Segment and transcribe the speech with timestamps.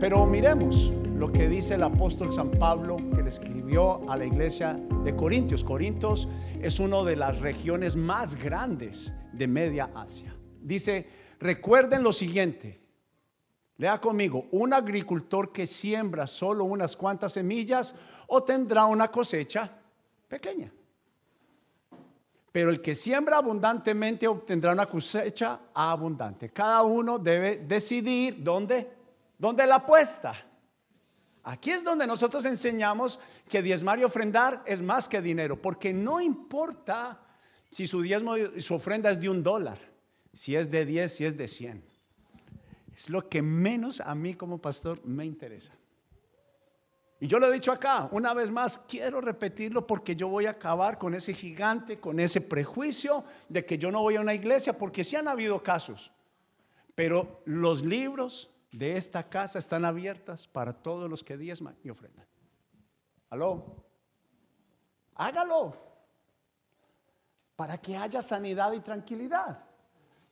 [0.00, 4.74] Pero miremos lo que dice el apóstol San Pablo que le escribió a la iglesia
[5.02, 5.64] de Corintios.
[5.64, 6.28] Corintios
[6.60, 10.32] es una de las regiones más grandes de Media Asia.
[10.62, 11.08] Dice,
[11.40, 12.80] recuerden lo siguiente.
[13.76, 17.96] Lea conmigo, un agricultor que siembra solo unas cuantas semillas
[18.28, 19.68] o tendrá una cosecha
[20.28, 20.72] pequeña.
[22.52, 26.50] Pero el que siembra abundantemente obtendrá una cosecha abundante.
[26.50, 28.97] Cada uno debe decidir dónde,
[29.38, 30.34] dónde la apuesta.
[31.44, 36.20] Aquí es donde nosotros enseñamos que diezmar y ofrendar es más que dinero, porque no
[36.20, 37.20] importa
[37.70, 39.78] si su diezmo y su ofrenda es de un dólar,
[40.34, 41.82] si es de 10, si es de 100.
[42.94, 45.72] Es lo que menos a mí como pastor me interesa.
[47.20, 50.50] Y yo lo he dicho acá, una vez más, quiero repetirlo porque yo voy a
[50.50, 54.76] acabar con ese gigante, con ese prejuicio de que yo no voy a una iglesia,
[54.76, 56.12] porque sí han habido casos.
[56.94, 62.26] Pero los libros de esta casa están abiertas para todos los que diezman y ofrendan.
[63.30, 63.84] ¿Aló?
[65.14, 65.76] Hágalo.
[67.56, 69.64] Para que haya sanidad y tranquilidad.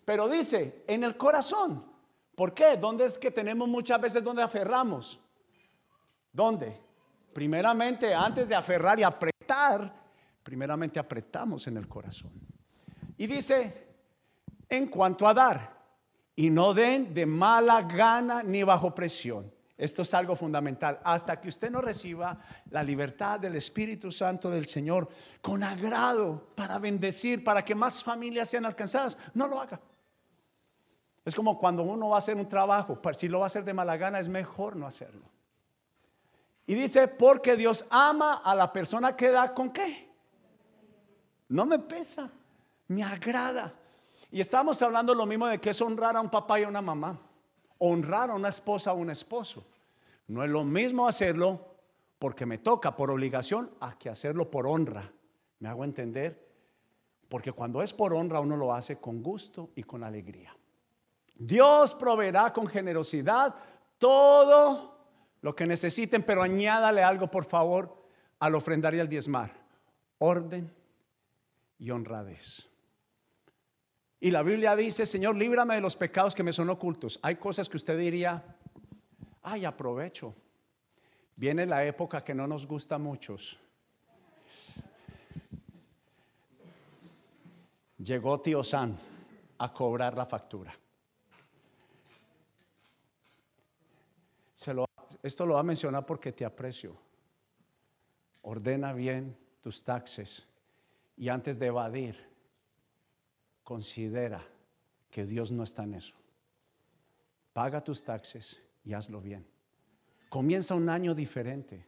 [0.05, 1.85] Pero dice, en el corazón.
[2.35, 2.77] ¿Por qué?
[2.77, 5.19] ¿Dónde es que tenemos muchas veces donde aferramos?
[6.31, 6.81] ¿Dónde?
[7.33, 9.93] Primeramente, antes de aferrar y apretar,
[10.43, 12.33] primeramente apretamos en el corazón.
[13.17, 13.89] Y dice,
[14.69, 15.76] en cuanto a dar,
[16.37, 19.51] y no den de mala gana ni bajo presión.
[19.79, 21.01] Esto es algo fundamental.
[21.03, 22.39] Hasta que usted no reciba
[22.71, 25.09] la libertad del Espíritu Santo del Señor
[25.41, 29.81] con agrado para bendecir, para que más familias sean alcanzadas, no lo haga.
[31.25, 33.75] Es como cuando uno va a hacer un trabajo, si lo va a hacer de
[33.75, 35.29] mala gana es mejor no hacerlo.
[36.67, 40.09] Y dice, porque Dios ama a la persona que da con qué.
[41.49, 42.31] No me pesa,
[42.89, 43.75] me agrada.
[44.31, 46.83] Y estamos hablando lo mismo de que es honrar a un papá y a una
[46.83, 47.19] mamá.
[47.79, 49.65] Honrar a una esposa o un esposo.
[50.29, 51.77] No es lo mismo hacerlo
[52.19, 55.13] porque me toca por obligación a que hacerlo por honra.
[55.61, 56.47] ¿Me hago entender?
[57.29, 60.57] Porque cuando es por honra uno lo hace con gusto y con alegría.
[61.35, 63.55] Dios proveerá con generosidad
[63.99, 64.97] todo
[65.43, 67.95] lo que necesiten, pero añádale algo, por favor,
[68.39, 69.53] al ofrendar y al diezmar.
[70.19, 70.75] Orden
[71.79, 72.69] y honradez.
[74.19, 77.19] Y la Biblia dice, Señor, líbrame de los pecados que me son ocultos.
[77.23, 78.57] Hay cosas que usted diría,
[79.43, 80.35] ay, aprovecho.
[81.37, 83.59] Viene la época que no nos gusta a muchos.
[87.99, 88.97] Llegó tío San
[89.59, 90.73] a cobrar la factura.
[95.23, 96.97] Esto lo va a mencionar porque te aprecio.
[98.43, 100.47] Ordena bien tus taxes
[101.17, 102.26] y antes de evadir,
[103.67, 104.47] considera
[105.11, 106.15] que Dios no está en eso.
[107.53, 109.45] Paga tus taxes y hazlo bien.
[110.29, 111.85] Comienza un año diferente.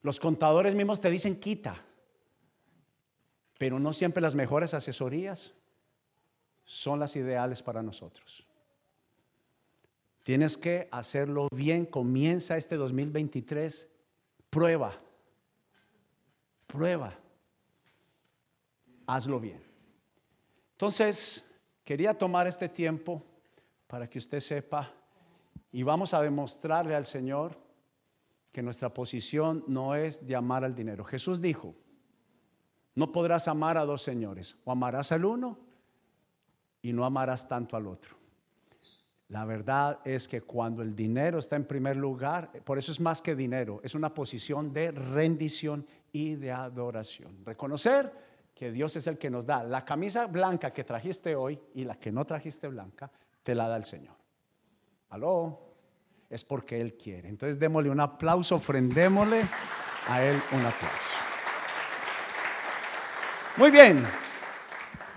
[0.00, 1.76] Los contadores mismos te dicen quita,
[3.58, 5.52] pero no siempre las mejores asesorías
[6.64, 8.46] son las ideales para nosotros.
[10.22, 11.84] Tienes que hacerlo bien.
[11.84, 13.90] Comienza este 2023.
[14.48, 14.98] Prueba.
[16.66, 17.18] Prueba.
[19.06, 19.69] Hazlo bien.
[20.80, 21.44] Entonces,
[21.84, 23.22] quería tomar este tiempo
[23.86, 24.90] para que usted sepa
[25.70, 27.54] y vamos a demostrarle al Señor
[28.50, 31.04] que nuestra posición no es de amar al dinero.
[31.04, 31.74] Jesús dijo,
[32.94, 35.58] no podrás amar a dos señores, o amarás al uno
[36.80, 38.16] y no amarás tanto al otro.
[39.28, 43.20] La verdad es que cuando el dinero está en primer lugar, por eso es más
[43.20, 47.44] que dinero, es una posición de rendición y de adoración.
[47.44, 48.29] Reconocer
[48.60, 49.64] que Dios es el que nos da.
[49.64, 53.10] La camisa blanca que trajiste hoy y la que no trajiste blanca,
[53.42, 54.14] te la da el Señor.
[55.08, 55.58] Aló,
[56.28, 57.30] es porque Él quiere.
[57.30, 59.40] Entonces démosle un aplauso, ofrendémosle
[60.08, 61.18] a Él un aplauso.
[63.56, 64.06] Muy bien.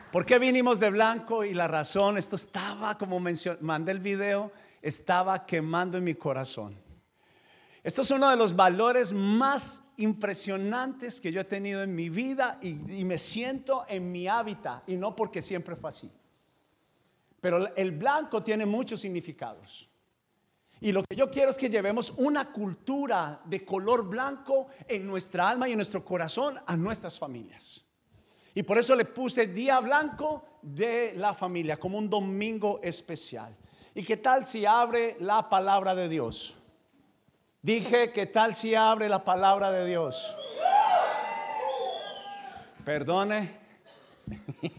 [0.10, 1.44] ¿Por qué vinimos de blanco?
[1.44, 3.20] Y la razón, esto estaba, como
[3.60, 6.82] mandé el video, estaba quemando en mi corazón.
[7.84, 12.58] Esto es uno de los valores más impresionantes que yo he tenido en mi vida
[12.62, 16.12] y, y me siento en mi hábitat y no porque siempre fue así.
[17.42, 19.90] Pero el blanco tiene muchos significados.
[20.80, 25.50] Y lo que yo quiero es que llevemos una cultura de color blanco en nuestra
[25.50, 27.86] alma y en nuestro corazón a nuestras familias.
[28.56, 33.56] Y por eso le puse día blanco de la familia, como un domingo especial.
[33.96, 36.56] ¿Y qué tal si abre la palabra de Dios?
[37.64, 40.36] Dije, ¿qué tal si abre la palabra de Dios?
[42.84, 43.58] Perdone.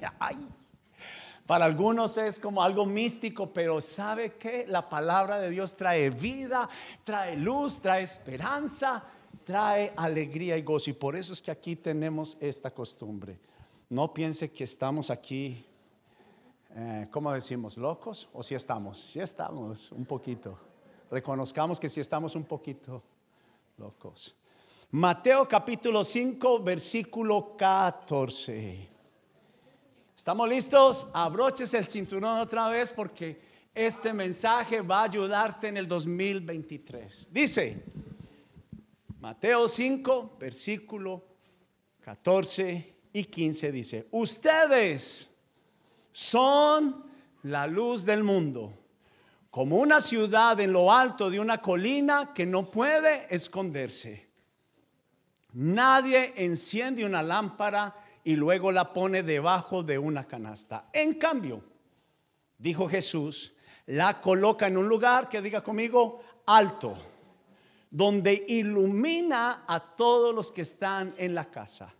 [1.46, 6.68] Para algunos es como algo místico, pero ¿sabe que La palabra de Dios trae vida,
[7.04, 9.02] trae luz, trae esperanza,
[9.46, 10.90] trae alegría y gozo.
[10.90, 13.38] Y por eso es que aquí tenemos esta costumbre.
[13.88, 15.64] No piense que estamos aquí,
[16.76, 17.78] eh, ¿cómo decimos?
[17.78, 18.28] ¿Locos?
[18.34, 19.00] ¿O si estamos?
[19.00, 20.73] Si estamos, un poquito.
[21.14, 23.00] Reconozcamos que si estamos un poquito
[23.78, 24.34] locos.
[24.90, 28.88] Mateo capítulo 5, versículo 14.
[30.16, 31.06] ¿Estamos listos?
[31.12, 33.40] Abroches el cinturón otra vez porque
[33.72, 37.28] este mensaje va a ayudarte en el 2023.
[37.32, 37.84] Dice,
[39.20, 41.22] Mateo 5, versículo
[42.00, 45.30] 14 y 15 dice, ustedes
[46.10, 47.04] son
[47.44, 48.83] la luz del mundo,
[49.54, 54.28] como una ciudad en lo alto de una colina que no puede esconderse.
[55.52, 60.88] Nadie enciende una lámpara y luego la pone debajo de una canasta.
[60.92, 61.62] En cambio,
[62.58, 63.54] dijo Jesús,
[63.86, 66.98] la coloca en un lugar que diga conmigo alto,
[67.92, 71.94] donde ilumina a todos los que están en la casa.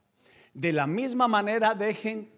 [0.53, 2.33] De la misma manera dejen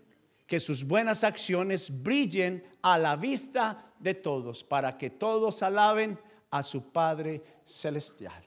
[0.46, 6.18] que sus buenas acciones brillen a la vista de todos, para que todos alaben
[6.50, 8.46] a su Padre Celestial.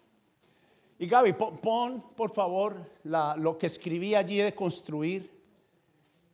[0.97, 5.39] Y Gaby, pon, por favor lo que escribí allí de construir.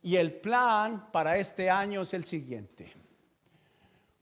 [0.02, 2.92] Y el plan para este año es el siguiente.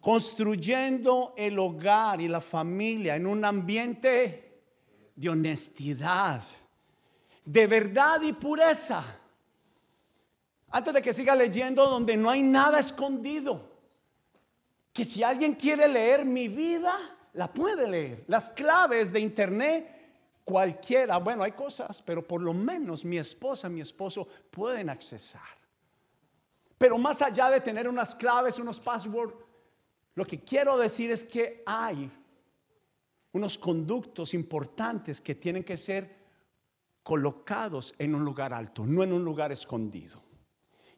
[0.00, 4.60] Construyendo el hogar y la familia en un ambiente
[5.16, 6.42] de honestidad,
[7.44, 9.02] de verdad y pureza.
[10.70, 13.73] Antes de que siga leyendo, donde no hay nada escondido.
[14.94, 16.96] Que si alguien quiere leer mi vida,
[17.34, 18.24] la puede leer.
[18.28, 19.94] Las claves de internet
[20.44, 25.42] cualquiera, bueno, hay cosas, pero por lo menos mi esposa, mi esposo pueden accesar.
[26.78, 29.34] Pero más allá de tener unas claves, unos passwords,
[30.14, 32.10] lo que quiero decir es que hay
[33.32, 36.24] unos conductos importantes que tienen que ser
[37.02, 40.23] colocados en un lugar alto, no en un lugar escondido.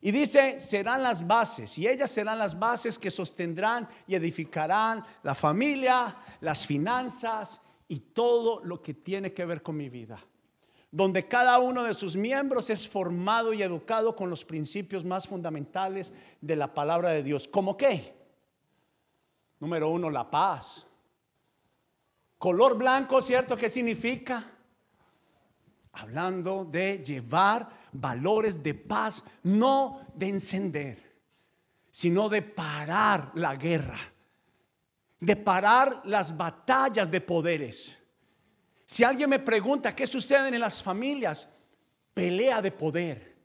[0.00, 5.34] Y dice, serán las bases, y ellas serán las bases que sostendrán y edificarán la
[5.34, 10.18] familia, las finanzas y todo lo que tiene que ver con mi vida.
[10.90, 16.12] Donde cada uno de sus miembros es formado y educado con los principios más fundamentales
[16.40, 17.48] de la palabra de Dios.
[17.48, 18.14] ¿Cómo qué?
[19.58, 20.86] Número uno, la paz.
[22.38, 23.56] Color blanco, ¿cierto?
[23.56, 24.55] ¿Qué significa?
[25.96, 31.20] Hablando de llevar valores de paz, no de encender,
[31.90, 33.98] sino de parar la guerra
[35.20, 37.96] de parar las batallas de poderes.
[38.84, 41.48] Si alguien me pregunta qué sucede en las familias,
[42.14, 43.36] pelea de poder.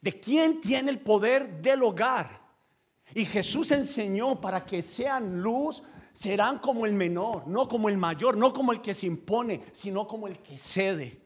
[0.00, 2.42] ¿De quién tiene el poder del hogar?
[3.14, 5.82] Y Jesús enseñó para que sean luz,
[6.12, 10.06] serán como el menor, no como el mayor, no como el que se impone, sino
[10.06, 11.23] como el que cede.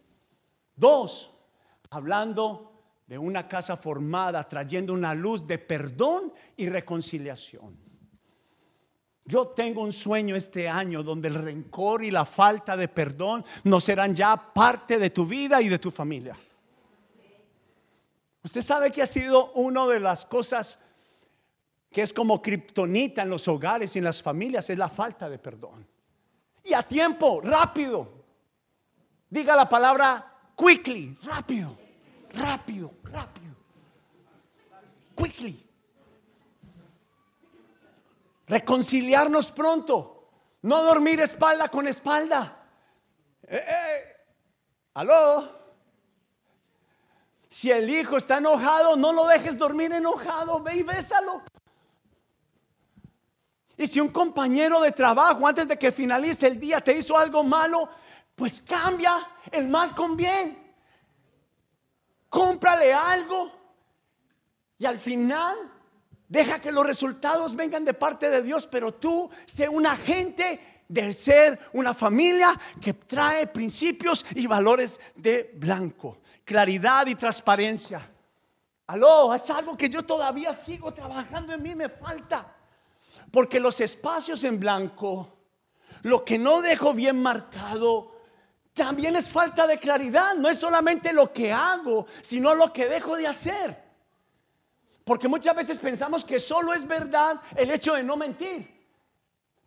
[0.78, 1.34] Dos,
[1.90, 2.72] hablando
[3.08, 7.76] de una casa formada, trayendo una luz de perdón y reconciliación.
[9.24, 13.80] Yo tengo un sueño este año donde el rencor y la falta de perdón no
[13.80, 16.36] serán ya parte de tu vida y de tu familia.
[18.44, 20.78] Usted sabe que ha sido una de las cosas
[21.90, 25.38] que es como kriptonita en los hogares y en las familias, es la falta de
[25.38, 25.86] perdón.
[26.64, 28.24] Y a tiempo, rápido.
[29.28, 31.78] Diga la palabra quickly, rápido,
[32.34, 33.54] rápido, rápido.
[35.16, 35.64] Quickly.
[38.46, 40.14] Reconciliarnos pronto.
[40.62, 42.56] No dormir espalda con espalda.
[43.46, 44.16] Eh, eh.
[44.94, 45.56] ¿Aló?
[47.48, 50.60] Si el hijo está enojado, no lo dejes dormir enojado.
[50.62, 51.42] Ve y bésalo.
[53.76, 57.44] Y si un compañero de trabajo antes de que finalice el día te hizo algo
[57.44, 57.88] malo,
[58.38, 60.56] pues cambia el mal con bien.
[62.30, 63.52] Cómprale algo.
[64.78, 65.78] Y al final
[66.28, 71.12] Deja que los resultados vengan de parte de Dios, pero tú sé un agente de
[71.14, 78.06] ser una familia que trae principios y valores de blanco, claridad y transparencia.
[78.88, 82.54] Aló, es algo que yo todavía sigo trabajando en mí, me falta.
[83.30, 85.38] Porque los espacios en blanco,
[86.02, 88.17] lo que no dejo bien marcado,
[88.78, 90.34] también es falta de claridad.
[90.34, 93.84] No es solamente lo que hago, sino lo que dejo de hacer.
[95.04, 98.78] Porque muchas veces pensamos que solo es verdad el hecho de no mentir.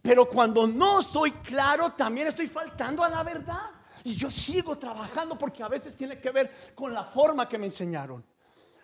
[0.02, 3.70] Pero cuando no soy claro, también estoy faltando a la verdad.
[4.04, 7.66] Y yo sigo trabajando porque a veces tiene que ver con la forma que me
[7.68, 8.26] enseñaron,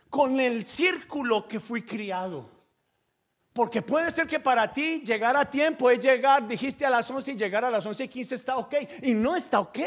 [0.10, 2.50] con el círculo que fui criado.
[3.54, 7.32] Porque puede ser que para ti llegar a tiempo es llegar, dijiste a las 11
[7.32, 8.76] y llegar a las 11 y 15 está ok.
[9.02, 9.80] Y no está ok.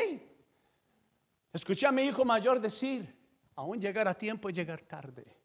[1.52, 3.14] Escuché a mi hijo mayor decir,
[3.56, 5.36] aún llegar a tiempo es llegar tarde.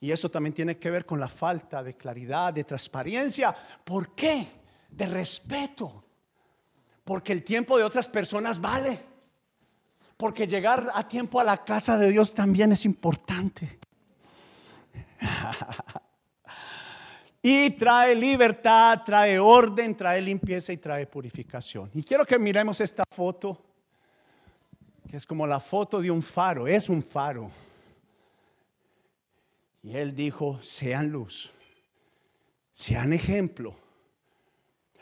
[0.00, 3.54] Y eso también tiene que ver con la falta de claridad, de transparencia.
[3.84, 4.48] ¿Por qué?
[4.90, 6.04] De respeto.
[7.04, 8.98] Porque el tiempo de otras personas vale.
[10.16, 13.78] Porque llegar a tiempo a la casa de Dios también es importante.
[17.42, 21.90] y trae libertad, trae orden, trae limpieza y trae purificación.
[21.94, 23.71] Y quiero que miremos esta foto
[25.08, 27.50] que es como la foto de un faro, es un faro.
[29.82, 31.52] Y él dijo, sean luz,
[32.72, 33.74] sean ejemplo.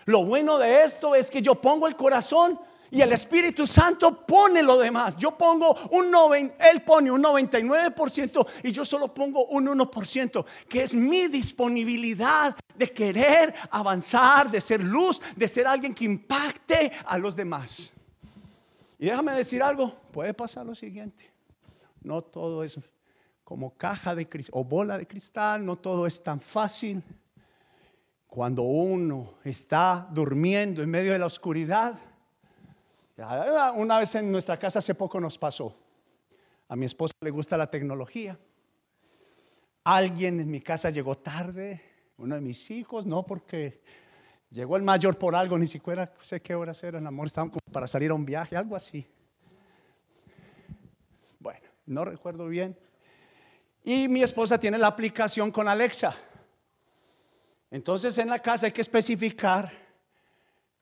[0.06, 2.58] Lo bueno de esto es que yo pongo el corazón
[2.90, 5.16] y el Espíritu Santo pone lo demás.
[5.16, 10.82] Yo pongo un 90, él pone un 99% y yo solo pongo un 1%, que
[10.82, 17.18] es mi disponibilidad de querer avanzar, de ser luz, de ser alguien que impacte a
[17.18, 17.92] los demás.
[19.00, 21.24] Y déjame decir algo, puede pasar lo siguiente.
[22.02, 22.78] No todo es
[23.44, 27.02] como caja de cristal o bola de cristal, no todo es tan fácil.
[28.26, 31.98] Cuando uno está durmiendo en medio de la oscuridad,
[33.74, 35.74] una vez en nuestra casa hace poco nos pasó.
[36.68, 38.38] A mi esposa le gusta la tecnología.
[39.82, 41.80] Alguien en mi casa llegó tarde,
[42.18, 43.80] uno de mis hijos, no porque
[44.50, 47.86] Llegó el mayor por algo, ni siquiera sé qué horas eran, amor, estaban como para
[47.86, 49.06] salir a un viaje, algo así.
[51.38, 52.76] Bueno, no recuerdo bien.
[53.84, 56.14] Y mi esposa tiene la aplicación con Alexa.
[57.70, 59.70] Entonces en la casa hay que especificar,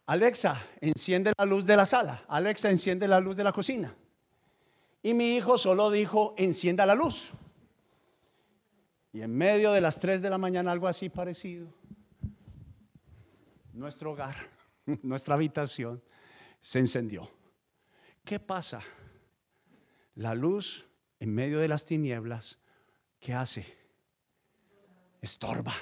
[0.06, 3.94] Alexa, enciende la luz de la sala, Alexa, enciende la luz de la cocina.
[5.02, 7.30] Y mi hijo solo dijo, encienda la luz.
[9.12, 11.68] Y en medio de las 3 de la mañana, algo así parecido,
[13.78, 14.36] nuestro hogar,
[15.02, 16.02] nuestra habitación,
[16.60, 17.30] se encendió.
[18.24, 18.80] ¿Qué pasa?
[20.16, 20.88] La luz
[21.20, 22.58] en medio de las tinieblas,
[23.20, 23.64] ¿qué hace?
[25.20, 25.72] Estorba.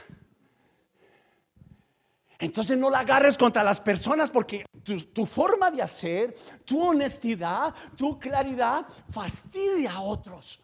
[2.38, 6.34] Entonces no la agarres contra las personas porque tu, tu, forma de hacer,
[6.66, 10.60] tu honestidad, tu claridad fastidia a otros.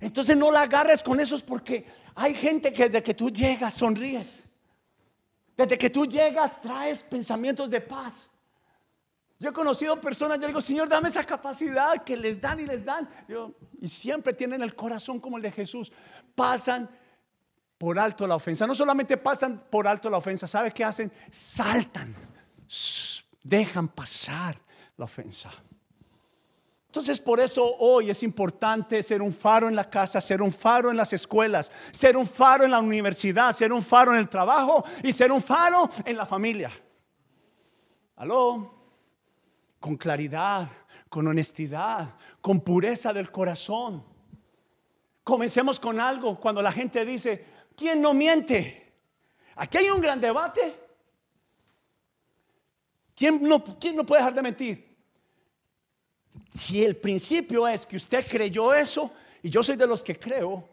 [0.00, 4.43] Entonces no la agarres con esos porque hay gente que desde que tú llegas sonríes.
[5.56, 8.30] Desde que tú llegas traes pensamientos de paz.
[9.38, 12.84] Yo he conocido personas, yo digo, Señor, dame esa capacidad que les dan y les
[12.84, 13.08] dan.
[13.80, 15.92] y siempre tienen el corazón como el de Jesús.
[16.34, 16.88] Pasan
[17.76, 18.66] por alto la ofensa.
[18.66, 21.12] No solamente pasan por alto la ofensa, ¿sabe qué hacen?
[21.30, 22.14] Saltan,
[23.42, 24.58] dejan pasar
[24.96, 25.50] la ofensa.
[26.94, 30.92] Entonces por eso hoy es importante ser un faro en la casa, ser un faro
[30.92, 34.84] en las escuelas, ser un faro en la universidad, ser un faro en el trabajo
[35.02, 36.70] y ser un faro en la familia.
[38.14, 38.72] Aló,
[39.80, 40.68] con claridad,
[41.08, 44.04] con honestidad, con pureza del corazón.
[45.24, 47.44] Comencemos con algo cuando la gente dice,
[47.76, 48.94] ¿quién no miente?
[49.56, 50.80] Aquí hay un gran debate.
[53.16, 54.93] ¿Quién no, quién no puede dejar de mentir?
[56.48, 59.12] Si el principio es que usted creyó eso,
[59.42, 60.68] y yo soy de los que creo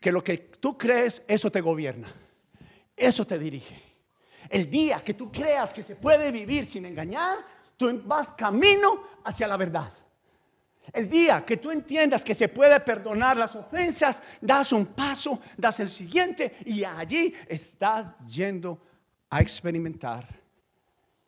[0.00, 2.12] que lo que tú crees, eso te gobierna,
[2.96, 3.82] eso te dirige.
[4.48, 7.38] El día que tú creas que se puede vivir sin engañar,
[7.76, 9.92] tú vas camino hacia la verdad.
[10.92, 15.80] El día que tú entiendas que se puede perdonar las ofensas, das un paso, das
[15.80, 18.80] el siguiente y allí estás yendo
[19.28, 20.28] a experimentar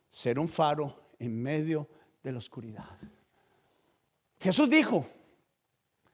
[0.09, 1.89] ser un faro en medio
[2.23, 2.97] de la oscuridad.
[4.41, 5.09] Jesús dijo,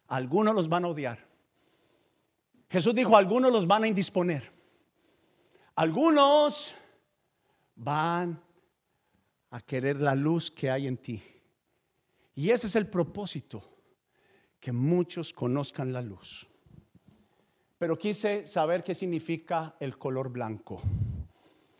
[0.08, 1.18] algunos los van a odiar.
[2.70, 4.52] Jesús dijo, algunos los van a indisponer.
[5.74, 6.74] Algunos
[7.76, 8.40] van
[9.50, 11.22] a querer la luz que hay en ti.
[12.34, 13.62] Y ese es el propósito,
[14.58, 16.48] que muchos conozcan la luz.
[17.78, 20.80] Pero quise saber qué significa el color blanco.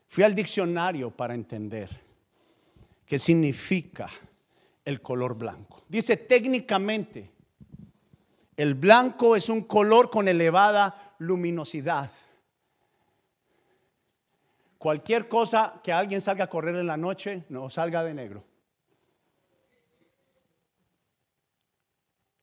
[0.06, 1.88] Fui al diccionario para entender
[3.06, 4.08] qué significa
[4.85, 5.85] el color blanco.
[5.88, 7.31] Dice técnicamente,
[8.57, 12.11] el blanco es un color con elevada luminosidad.
[14.79, 18.45] Cualquier cosa que alguien salga a correr en la noche, no salga de negro.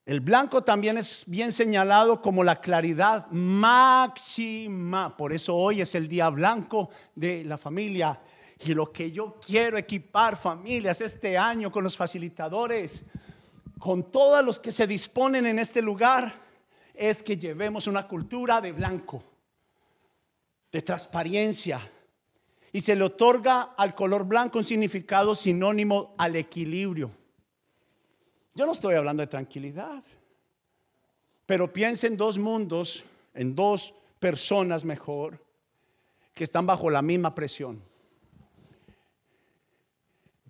[0.04, 5.16] El blanco también es bien señalado como la claridad máxima.
[5.16, 8.20] Por eso hoy es el día blanco de la familia
[8.64, 13.02] y lo que yo quiero equipar familias este año con los facilitadores,
[13.78, 16.32] con todos los que se disponen en este lugar,
[16.94, 19.24] es que llevemos una cultura de blanco.
[20.70, 21.80] de transparencia.
[22.72, 27.10] Y se le otorga al color blanco un significado sinónimo al equilibrio.
[28.54, 30.02] Yo no estoy hablando de tranquilidad,
[31.44, 33.04] pero piensa en dos mundos,
[33.34, 35.44] en dos personas mejor,
[36.32, 37.82] que están bajo la misma presión.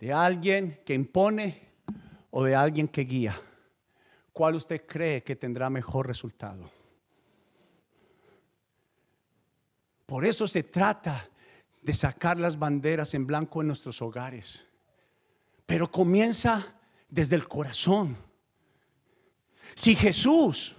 [0.03, 1.63] De alguien que impone
[2.33, 3.41] o de alguien que guía.
[4.33, 6.69] ¿Cuál usted cree que tendrá mejor resultado?
[10.05, 11.31] Por eso se trata
[11.81, 14.67] de sacar las banderas en blanco en nuestros hogares.
[15.67, 16.75] Pero comienza
[17.09, 18.17] desde el corazón.
[19.77, 20.75] Si Jesús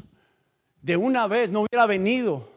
[0.82, 2.52] de una vez no hubiera venido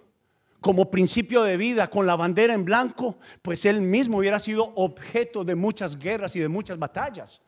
[0.66, 5.44] como principio de vida con la bandera en blanco, pues él mismo hubiera sido objeto
[5.44, 7.40] de muchas guerras y de muchas batallas.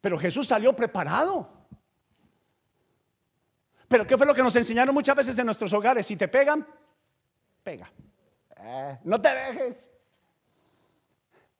[0.00, 1.50] Pero Jesús salió preparado.
[3.88, 6.06] Pero ¿qué fue lo que nos enseñaron muchas veces en nuestros hogares?
[6.06, 6.64] Si te pegan,
[7.64, 7.90] pega.
[8.56, 9.90] Eh, no te dejes.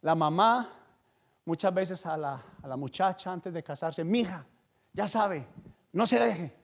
[0.03, 0.73] La mamá
[1.45, 4.47] muchas veces a la, a la muchacha antes de casarse, mija,
[4.93, 5.45] ya sabe,
[5.91, 6.57] no se deje,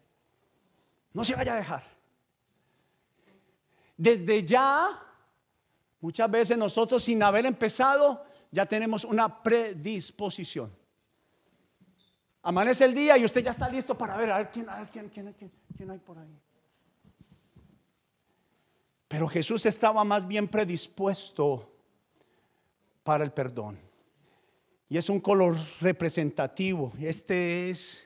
[1.13, 1.94] no se vaya a dejar.
[3.97, 5.01] Desde ya,
[6.01, 10.73] muchas veces nosotros sin haber empezado, ya tenemos una predisposición.
[12.43, 15.99] Amanece el día y usted ya está listo para ver, a ver quién, quién, hay
[15.99, 16.39] por ahí.
[19.09, 21.73] Pero Jesús estaba más bien predispuesto
[23.03, 23.79] para el perdón.
[24.89, 26.93] Y es un color representativo.
[27.01, 28.05] Este es,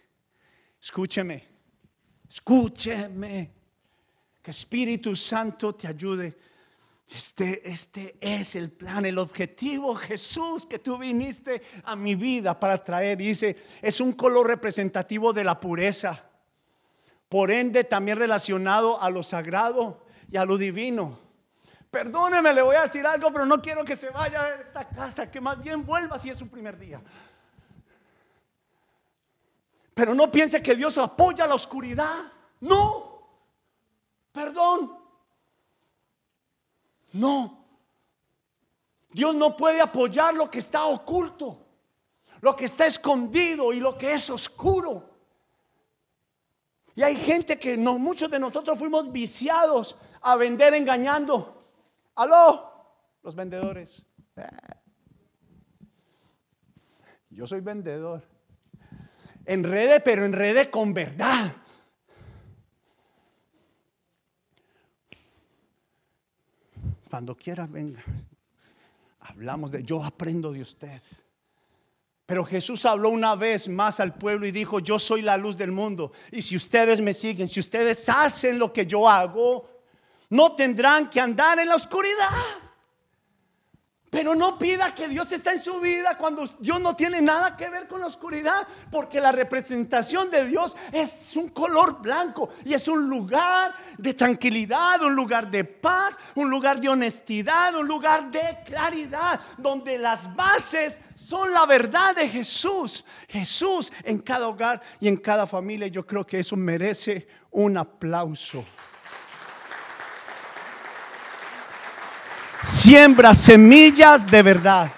[0.80, 1.44] escúcheme,
[2.28, 3.50] escúcheme,
[4.50, 6.38] Espíritu Santo te ayude.
[7.08, 12.84] Este, este es el plan, el objetivo, Jesús, que tú viniste a mi vida para
[12.84, 13.16] traer.
[13.16, 16.24] Dice, es un color representativo de la pureza.
[17.28, 21.18] Por ende, también relacionado a lo sagrado y a lo divino.
[21.90, 25.30] Perdóneme, le voy a decir algo, pero no quiero que se vaya de esta casa,
[25.30, 27.00] que más bien vuelva si es su primer día.
[29.94, 32.30] Pero no piense que Dios apoya la oscuridad.
[32.60, 33.07] No.
[34.38, 34.96] Perdón.
[37.12, 37.66] No.
[39.10, 41.66] Dios no puede apoyar lo que está oculto,
[42.40, 45.10] lo que está escondido y lo que es oscuro.
[46.94, 51.56] Y hay gente que muchos de nosotros fuimos viciados a vender engañando.
[52.14, 54.04] Aló, los vendedores.
[57.30, 58.22] Yo soy vendedor.
[59.46, 61.56] Enrede, pero enrede con verdad.
[67.08, 68.02] Cuando quiera, venga.
[69.20, 71.00] Hablamos de, yo aprendo de usted.
[72.26, 75.72] Pero Jesús habló una vez más al pueblo y dijo, yo soy la luz del
[75.72, 76.12] mundo.
[76.30, 79.66] Y si ustedes me siguen, si ustedes hacen lo que yo hago,
[80.28, 82.28] no tendrán que andar en la oscuridad.
[84.10, 87.68] Pero no pida que Dios esté en su vida cuando Dios no tiene nada que
[87.68, 92.88] ver con la oscuridad, porque la representación de Dios es un color blanco y es
[92.88, 98.58] un lugar de tranquilidad, un lugar de paz, un lugar de honestidad, un lugar de
[98.64, 103.04] claridad, donde las bases son la verdad de Jesús.
[103.28, 105.88] Jesús en cada hogar y en cada familia.
[105.88, 108.64] Yo creo que eso merece un aplauso.
[112.62, 114.90] Siembra semillas de verdad.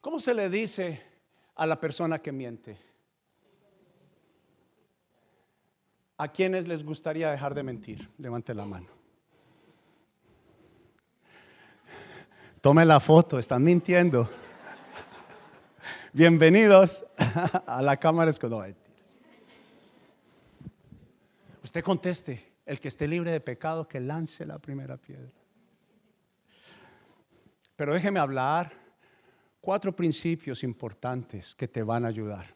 [0.00, 1.02] ¿Cómo se le dice
[1.54, 2.76] a la persona que miente?
[6.18, 8.10] ¿A quienes les gustaría dejar de mentir?
[8.18, 8.88] Levante la mano.
[12.60, 14.28] Tome la foto, están mintiendo.
[16.12, 17.04] Bienvenidos
[17.66, 18.74] a la cámara escolar.
[21.62, 22.51] Usted conteste.
[22.64, 25.32] El que esté libre de pecado, que lance la primera piedra.
[27.76, 28.72] Pero déjeme hablar
[29.60, 32.54] cuatro principios importantes que te van a ayudar.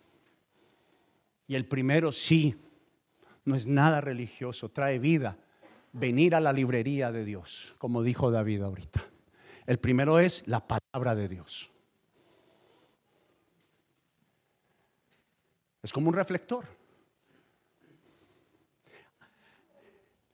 [1.46, 2.56] Y el primero, sí,
[3.44, 5.38] no es nada religioso, trae vida.
[5.92, 9.02] Venir a la librería de Dios, como dijo David ahorita.
[9.66, 11.72] El primero es la palabra de Dios.
[15.82, 16.66] Es como un reflector.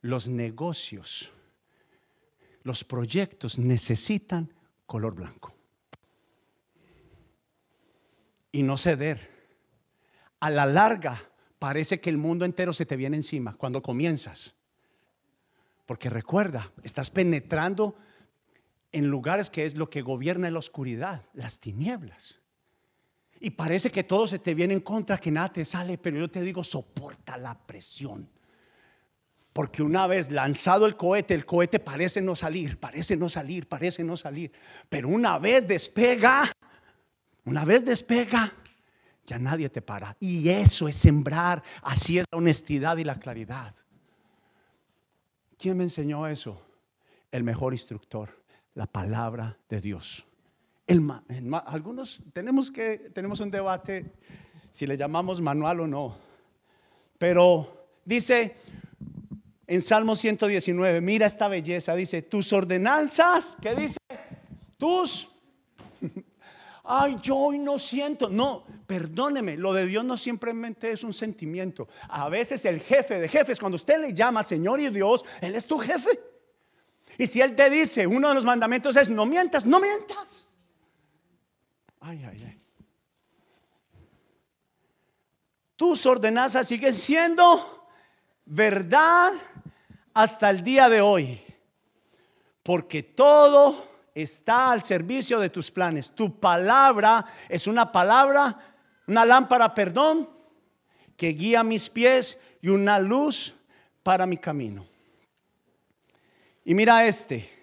[0.03, 1.33] Los negocios,
[2.65, 4.53] los proyectos necesitan
[4.85, 5.55] color blanco.
[8.51, 9.31] Y no ceder.
[10.41, 14.55] A la larga parece que el mundo entero se te viene encima cuando comienzas.
[15.87, 17.97] Porque recuerda, estás penetrando
[18.91, 22.41] en lugares que es lo que gobierna la oscuridad, las tinieblas.
[23.41, 26.31] Y parece que todo se te viene en contra, que nada te sale, pero yo
[26.31, 28.29] te digo, soporta la presión
[29.53, 34.03] Porque una vez lanzado el cohete, el cohete parece no salir, parece no salir, parece
[34.03, 34.51] no salir.
[34.89, 36.51] Pero una vez despega,
[37.45, 38.55] una vez despega,
[39.27, 40.17] ya nadie te para.
[40.21, 43.75] Y eso es sembrar, así es la honestidad y la claridad.
[45.59, 46.61] ¿Quién me enseñó eso?
[47.31, 48.43] El mejor instructor,
[48.75, 50.27] la palabra de Dios.
[51.67, 54.13] algunos tenemos que tenemos un debate
[54.73, 56.17] si le llamamos manual o no.
[57.19, 58.57] Pero dice
[59.75, 63.97] en Salmo 119, mira esta belleza, dice, tus ordenanzas, ¿qué dice?
[64.77, 65.31] Tus
[66.85, 68.29] ay, yo hoy no siento.
[68.29, 71.89] No, perdóneme, lo de Dios no simplemente es un sentimiento.
[72.11, 75.67] A veces el jefe de jefes, cuando usted le llama Señor y Dios, Él es
[75.67, 76.21] tu jefe.
[77.17, 80.51] Y si Él te dice, uno de los mandamientos es, no mientas, no mientas.
[81.99, 82.63] Ay, ay, ay.
[85.77, 87.89] Tus ordenanzas siguen siendo
[88.45, 89.33] verdad
[90.15, 91.41] hasta el día de hoy.
[92.63, 96.11] Porque todo está al servicio de tus planes.
[96.11, 98.75] Tu palabra es una palabra,
[99.07, 100.29] una lámpara, perdón,
[101.17, 103.55] que guía mis pies y una luz
[104.03, 104.87] para mi camino.
[106.65, 107.61] Y mira este.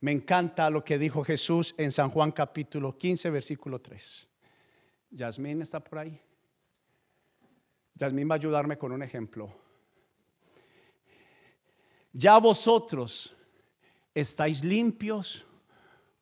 [0.00, 4.28] Me encanta lo que dijo Jesús en San Juan capítulo 15, versículo 3.
[5.10, 6.20] Yasmín está por ahí.
[7.94, 9.52] Yasmín va a ayudarme con un ejemplo.
[12.18, 13.36] Ya vosotros
[14.12, 15.46] estáis limpios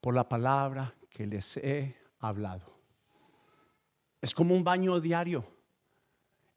[0.03, 2.71] por la palabra que les he hablado.
[4.21, 5.51] Es como un baño diario.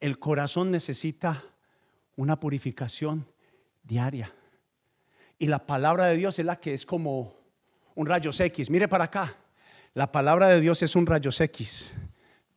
[0.02, 1.41] El corazón necesita
[2.17, 3.25] una purificación
[3.82, 4.36] diaria.
[5.38, 7.34] Y la palabra de Dios es la que es como
[7.95, 8.69] un rayo X.
[8.69, 9.38] Mire para acá.
[9.93, 11.93] La palabra de Dios es un rayo X.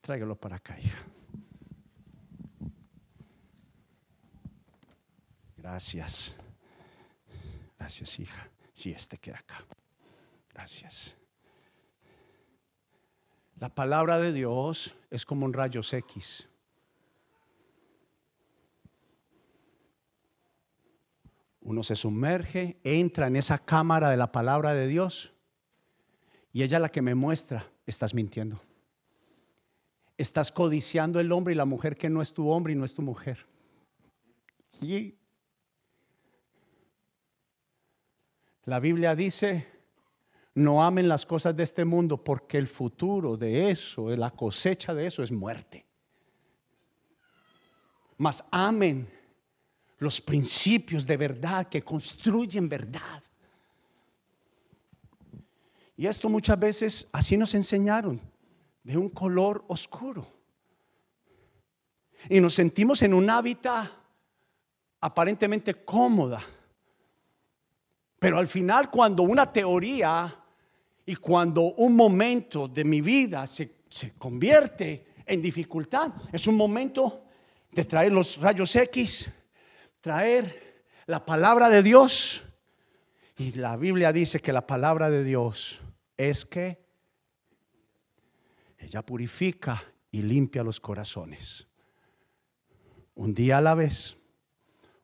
[0.00, 0.98] Tráigalo para acá, hija.
[5.56, 6.34] Gracias.
[7.82, 8.48] Gracias, hija.
[8.72, 9.66] Si sí, este queda acá.
[10.54, 11.16] Gracias.
[13.58, 16.48] La palabra de Dios es como un rayo X.
[21.60, 25.34] Uno se sumerge, entra en esa cámara de la palabra de Dios
[26.52, 28.62] y ella la que me muestra, estás mintiendo.
[30.16, 32.94] Estás codiciando el hombre y la mujer que no es tu hombre y no es
[32.94, 33.44] tu mujer.
[34.80, 35.16] Y
[38.64, 39.66] la Biblia dice,
[40.54, 45.06] no amen las cosas de este mundo porque el futuro de eso, la cosecha de
[45.06, 45.86] eso es muerte.
[48.18, 49.08] Mas amen
[49.98, 53.22] los principios de verdad que construyen verdad.
[55.96, 58.20] Y esto muchas veces así nos enseñaron,
[58.82, 60.26] de un color oscuro.
[62.28, 63.90] Y nos sentimos en un hábitat
[65.00, 66.42] aparentemente cómoda.
[68.22, 70.34] Pero al final cuando una teoría
[71.04, 77.24] y cuando un momento de mi vida se, se convierte en dificultad, es un momento
[77.70, 79.28] de traer los rayos X
[80.02, 82.42] traer la palabra de Dios.
[83.38, 85.80] Y la Biblia dice que la palabra de Dios
[86.18, 86.84] es que
[88.78, 91.66] ella purifica y limpia los corazones.
[93.14, 94.16] Un día a la vez,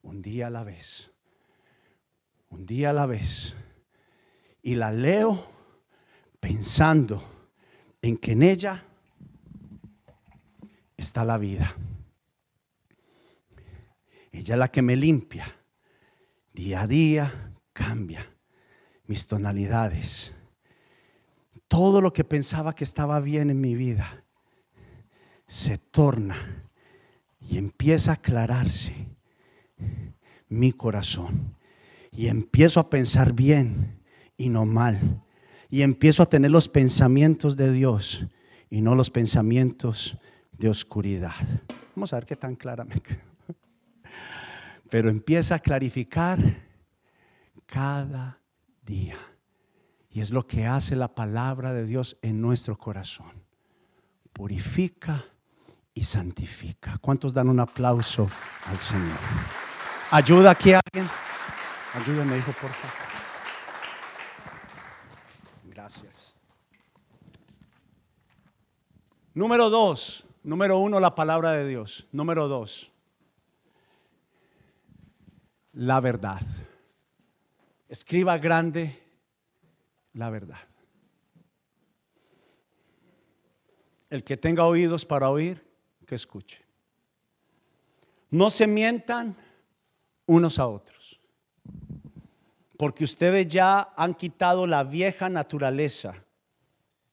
[0.02, 1.08] un día a la vez,
[2.50, 3.54] un día a la vez.
[4.62, 5.46] Y la leo
[6.40, 7.22] pensando
[8.02, 8.84] en que en ella
[10.96, 11.74] está la vida.
[14.32, 15.46] Ella es la que me limpia.
[16.52, 18.26] Día a día cambia
[19.06, 20.32] mis tonalidades.
[21.66, 24.24] Todo lo que pensaba que estaba bien en mi vida
[25.46, 26.68] se torna
[27.40, 28.94] y empieza a aclararse
[30.48, 31.58] mi corazón.
[32.18, 34.02] Y empiezo a pensar bien
[34.37, 35.22] y no mal.
[35.70, 38.26] Y empiezo a tener los pensamientos de Dios
[38.68, 40.18] y no los pensamientos
[40.52, 41.35] de oscuridad.
[41.94, 43.28] Vamos a ver qué tan claramente
[44.88, 46.38] pero empieza a clarificar
[47.66, 48.38] cada
[48.83, 49.18] día.
[50.11, 53.44] Y es lo que hace la palabra de Dios en nuestro corazón.
[54.33, 55.24] Purifica
[55.94, 56.98] y santifica.
[56.98, 58.28] ¿Cuántos dan un aplauso
[58.66, 59.18] al Señor?
[60.11, 61.09] ¿Ayuda aquí a alguien?
[61.94, 62.96] Ayúdenme, hijo, por favor.
[65.64, 66.35] Gracias.
[69.35, 70.24] Número dos.
[70.42, 72.07] Número uno, la palabra de Dios.
[72.12, 72.90] Número dos,
[75.72, 76.40] la verdad.
[77.88, 79.03] Escriba grande
[80.14, 80.59] la verdad.
[84.11, 85.62] El que tenga oídos para oír,
[86.07, 86.64] que escuche.
[88.31, 89.37] No se mientan
[90.27, 90.97] unos a otros.
[92.79, 96.14] Porque ustedes ya han quitado la vieja naturaleza.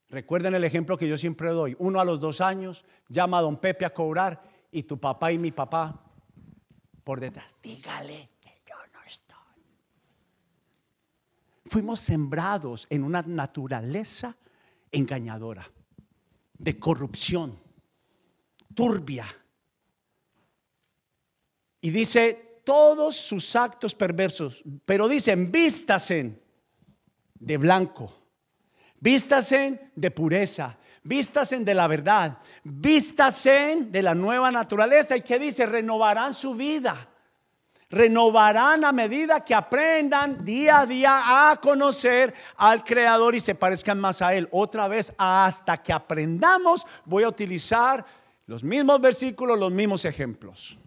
[0.09, 1.75] Recuerden el ejemplo que yo siempre doy.
[1.79, 5.39] Uno a los dos años llama a don Pepe a cobrar y tu papá y
[5.39, 6.03] mi papá
[7.03, 7.57] por detrás.
[7.63, 9.37] Dígale que yo no estoy.
[11.65, 14.37] Fuimos sembrados en una naturaleza
[14.91, 15.67] engañadora,
[16.59, 17.59] de corrupción,
[18.75, 19.25] turbia.
[21.81, 26.41] Y dice todos sus actos perversos, pero dicen, vístasen
[27.39, 28.13] de blanco,
[28.99, 35.15] vístasen de pureza, vístasen de la verdad, vístasen de la nueva naturaleza.
[35.15, 35.65] ¿Y que dice?
[35.65, 37.07] Renovarán su vida.
[37.87, 43.99] Renovarán a medida que aprendan día a día a conocer al Creador y se parezcan
[43.99, 44.49] más a Él.
[44.51, 48.03] Otra vez, hasta que aprendamos, voy a utilizar
[48.47, 50.79] los mismos versículos, los mismos ejemplos.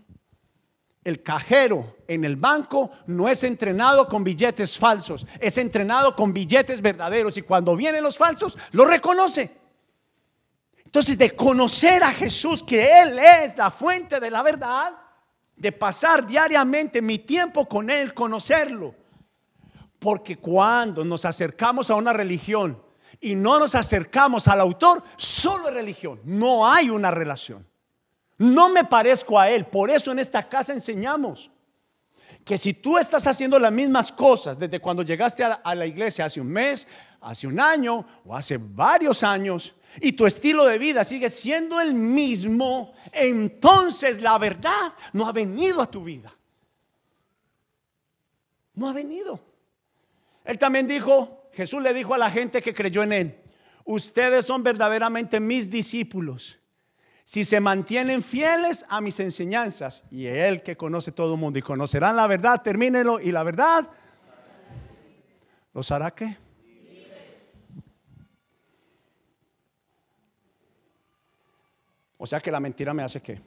[1.09, 6.83] El cajero en el banco no es entrenado con billetes falsos, es entrenado con billetes
[6.83, 9.51] verdaderos y cuando vienen los falsos, lo reconoce.
[10.85, 14.99] Entonces, de conocer a Jesús, que Él es la fuente de la verdad,
[15.57, 18.95] de pasar diariamente mi tiempo con Él, conocerlo.
[19.99, 22.83] Porque cuando nos acercamos a una religión
[23.19, 27.67] y no nos acercamos al autor, solo es religión, no hay una relación.
[28.39, 31.51] No me parezco a Él, por eso en esta casa enseñamos
[32.45, 36.41] que si tú estás haciendo las mismas cosas desde cuando llegaste a la, iglesia hace
[36.41, 36.87] un mes,
[37.21, 41.93] hace un año o hace varios años, y tu estilo de vida sigue siendo el
[41.93, 46.33] mismo, entonces la verdad no ha venido a tu vida.
[48.75, 49.41] No ha venido.
[50.45, 53.41] Él también dijo, Jesús le dijo a la gente que creyó en él,
[53.85, 56.59] ustedes son verdaderamente mis discípulos
[57.29, 61.63] si se mantienen fieles a mis enseñanzas, y Él que conoce todo el mundo y
[61.63, 63.87] conocerán la verdad, termínelo, y la verdad,
[65.75, 66.39] ¿los hará qué?
[72.17, 73.39] O sea que la mentira me hace qué?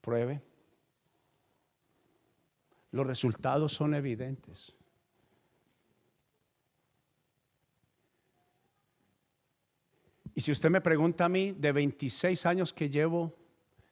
[0.00, 0.40] Pruebe.
[2.92, 4.74] Los resultados son evidentes.
[10.40, 13.36] Y si usted me pregunta a mí, de 26 años que llevo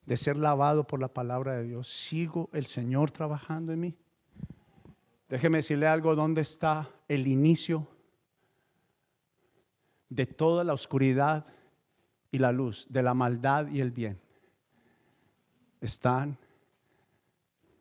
[0.07, 3.95] de ser lavado por la palabra de Dios, ¿sigo el Señor trabajando en mí?
[5.29, 7.87] Déjeme decirle algo, ¿dónde está el inicio
[10.09, 11.45] de toda la oscuridad
[12.31, 14.19] y la luz, de la maldad y el bien?
[15.83, 16.39] Están,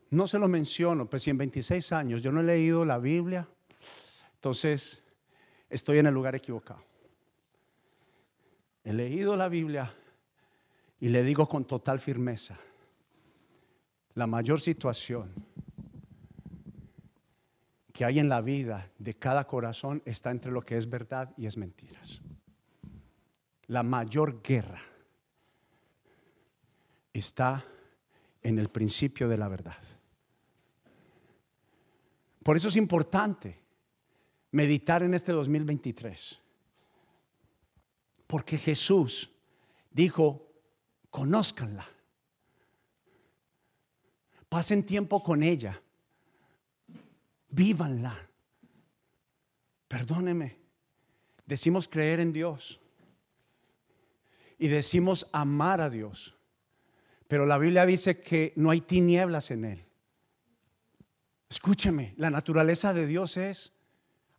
[0.09, 3.47] no se lo menciono, pues si en 26 años yo no he leído la Biblia,
[4.35, 5.01] entonces
[5.69, 6.86] estoy en el lugar equivocado
[8.87, 9.93] he leído la Biblia
[11.01, 12.57] y le digo con total firmeza,
[14.13, 15.29] la mayor situación
[17.91, 21.47] que hay en la vida de cada corazón está entre lo que es verdad y
[21.47, 22.21] es mentiras.
[23.65, 24.81] La mayor guerra
[27.11, 27.65] está
[28.41, 29.83] en el principio de la verdad.
[32.41, 33.59] Por eso es importante
[34.51, 36.46] meditar en este 2023
[38.27, 39.31] porque Jesús
[39.89, 40.45] dijo,
[41.09, 41.87] conózcanla.
[44.49, 45.81] Pasen tiempo con ella.
[47.49, 48.29] Vívanla.
[49.87, 50.57] Perdóneme.
[51.45, 52.79] Decimos creer en Dios.
[54.59, 56.35] Y decimos amar a Dios.
[57.27, 59.85] Pero la Biblia dice que no hay tinieblas en Él.
[61.49, 63.73] Escúcheme, la naturaleza de Dios es,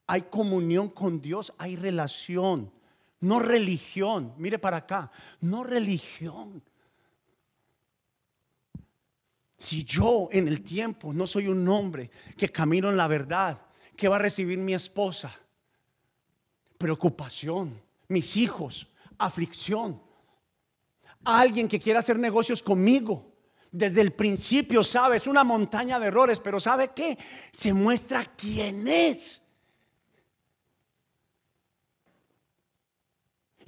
[0.07, 2.71] hay comunión con Dios, hay relación
[3.21, 4.35] no religión.
[4.37, 6.63] Mire para acá, no religión.
[9.57, 13.61] Si yo en el tiempo no soy un hombre que camino en la verdad,
[13.97, 15.35] ¿qué va a recibir mi esposa?
[16.79, 20.01] Preocupación, mis hijos, aflicción.
[21.25, 23.35] Alguien que quiera hacer negocios conmigo.
[23.73, 27.19] Desde el principio, sabe, es una montaña de errores, pero ¿sabe qué?
[27.53, 29.43] Se muestra quién es.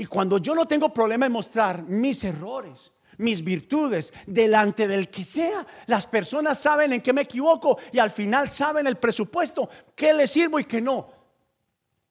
[0.00, 5.26] Y cuando yo no tengo problema en mostrar mis errores, mis virtudes delante del que
[5.26, 10.14] sea, las personas saben en qué me equivoco y al final saben el presupuesto, qué
[10.14, 11.06] le sirvo y qué no.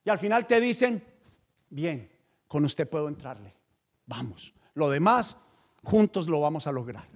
[0.06, 1.04] Y al final te dicen,
[1.72, 2.08] bien,
[2.48, 3.56] con usted puedo entrarle.
[4.06, 4.54] Vamos.
[4.76, 5.36] Lo demás,
[5.82, 7.08] juntos lo vamos a lograr.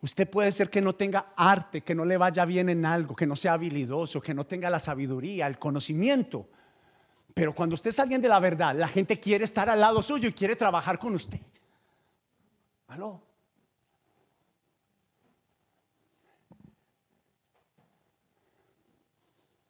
[0.00, 3.26] Usted puede ser que no tenga arte, que no le vaya bien en algo, que
[3.26, 6.46] no sea habilidoso, que no tenga la sabiduría, el conocimiento.
[7.34, 10.28] Pero cuando usted es alguien de la verdad, la gente quiere estar al lado suyo
[10.28, 11.40] y quiere trabajar con usted.
[12.88, 13.22] Aló.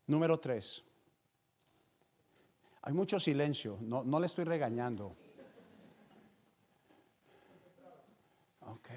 [0.07, 0.83] Número tres.
[2.83, 5.12] Hay mucho silencio, no, no le estoy regañando.
[8.61, 8.90] Ok.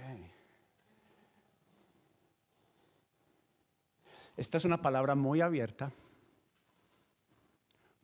[4.36, 5.92] Esta es una palabra muy abierta,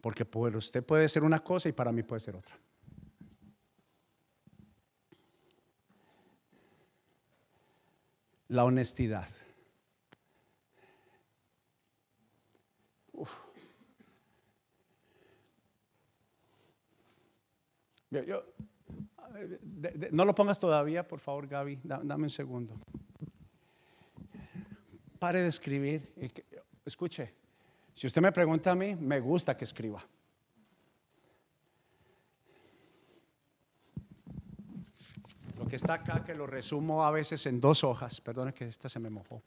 [0.02, 2.58] porque por usted puede ser una cosa y para mí puede ser otra.
[8.48, 9.30] La honestidad.
[20.12, 21.80] no lo pongas todavía, por favor, Gaby.
[21.84, 22.76] dame un segundo.
[25.18, 26.14] Pare de escribir.
[26.84, 27.34] Escuche,
[27.94, 30.02] si usted me pregunta a mí, me gusta que escriba.
[35.58, 38.20] Lo que está acá, que lo resumo a veces en dos hojas.
[38.22, 39.44] Perdone que esta se me mojó.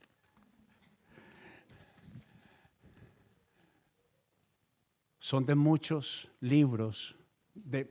[5.18, 7.16] Son de muchos libros,
[7.54, 7.88] de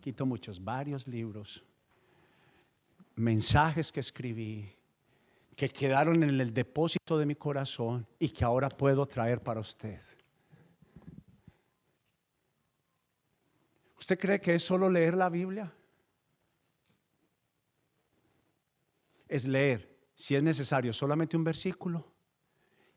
[0.00, 1.62] quito muchos, varios libros,
[3.14, 4.74] mensajes que escribí,
[5.62, 10.00] que quedaron en el depósito de mi corazón y que ahora puedo traer para usted.
[13.96, 15.72] ¿Usted cree que es solo leer la Biblia?
[19.28, 22.12] Es leer, si es necesario, solamente un versículo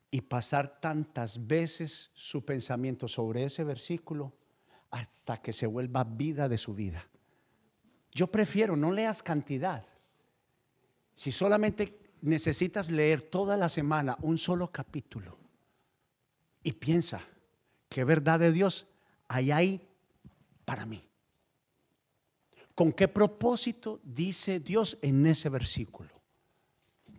[0.10, 4.34] y pasar tantas veces su pensamiento sobre ese versículo
[4.90, 7.08] hasta que se vuelva vida de su vida.
[8.12, 9.86] Yo prefiero, no leas cantidad.
[11.14, 15.38] Si solamente necesitas leer toda la semana un solo capítulo
[16.64, 17.22] y piensa
[17.90, 18.88] qué verdad de Dios
[19.28, 19.88] hay ahí
[20.66, 21.08] para mí.
[22.74, 26.10] ¿Con qué propósito dice Dios en ese versículo?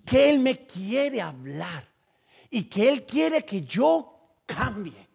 [0.05, 1.89] Que Él me quiere hablar
[2.51, 5.07] y que Él quiere que yo cambie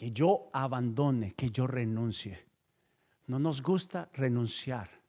[0.00, 2.46] que yo abandone, que yo renuncie.
[3.26, 4.99] No nos gusta renunciar.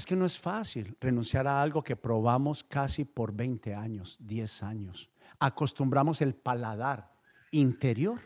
[0.00, 4.62] Es que no es fácil renunciar a algo que probamos casi por 20 años, 10
[4.62, 5.10] años.
[5.38, 7.12] Acostumbramos el paladar
[7.50, 8.18] interior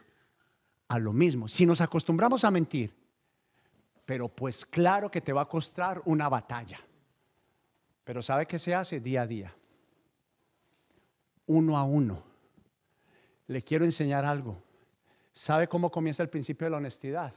[0.86, 1.48] a lo mismo.
[1.48, 2.94] Si nos acostumbramos a mentir,
[4.06, 6.78] pero pues claro que te va a costar una batalla.
[8.04, 9.56] Pero ¿sabe qué se hace día a día?
[11.46, 12.22] Uno a uno
[13.48, 14.62] le quiero enseñar algo.
[15.32, 17.34] ¿Sabe cómo comienza el principio de la honestidad?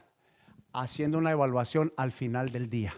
[0.73, 2.93] Haciendo una evaluación al final del día.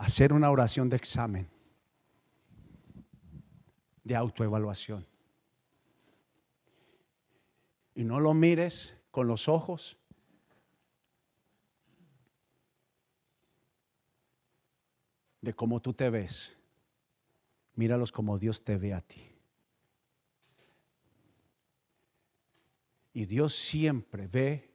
[0.00, 1.48] Hacer una oración de examen,
[4.02, 5.06] de autoevaluación.
[7.94, 9.98] Y no lo mires con los ojos
[15.42, 16.56] de cómo tú te ves
[17.80, 19.26] míralos como Dios te ve a ti.
[23.14, 24.70] Y Dios siempre ve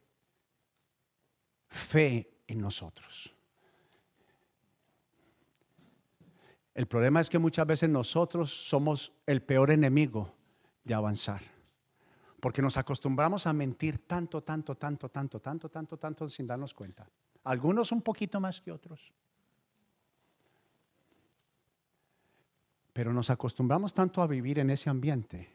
[1.67, 3.34] fe en nosotros.
[6.75, 10.35] El problema es que muchas veces nosotros somos el peor enemigo
[10.83, 11.41] de avanzar.
[12.41, 17.09] Porque nos acostumbramos a mentir tanto, tanto, tanto, tanto, tanto, tanto, tanto sin darnos cuenta.
[17.45, 19.13] Algunos un poquito más que otros.
[22.91, 25.49] Pero nos acostumbramos tanto a vivir en ese ambiente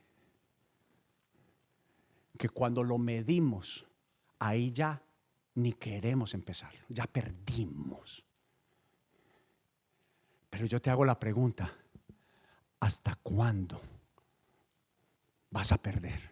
[2.39, 3.87] que cuando lo medimos,
[4.39, 5.03] ahí ya
[5.55, 8.25] ni queremos empezar, ya perdimos.
[10.51, 11.73] Pero yo te hago la pregunta,
[12.81, 13.81] ¿hasta cuándo
[15.51, 16.31] vas a perder?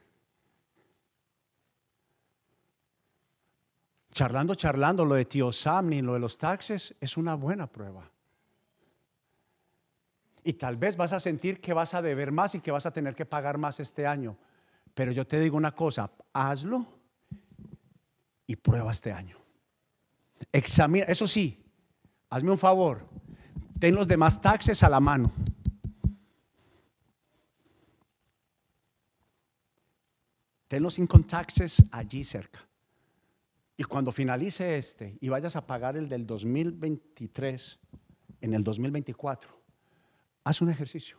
[4.11, 8.11] Charlando, charlando, lo de tío Sam lo de los taxes es una buena prueba.
[10.42, 12.90] Y tal vez vas a sentir que vas a deber más y que vas a
[12.90, 14.36] tener que pagar más este año.
[14.95, 16.84] Pero yo te digo una cosa, hazlo
[18.47, 19.36] y prueba este año.
[20.51, 21.64] Examina, eso sí,
[22.30, 23.07] hazme un favor,
[23.79, 25.33] ten los demás taxes a la mano.
[30.68, 32.66] Ten los income taxes allí cerca.
[33.76, 37.79] Y cuando finalice este y vayas a pagar el del 2023
[38.41, 39.59] en el 2024,
[40.49, 41.18] Haz un ejercicio.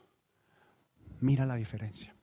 [1.22, 2.16] Mira la diferencia.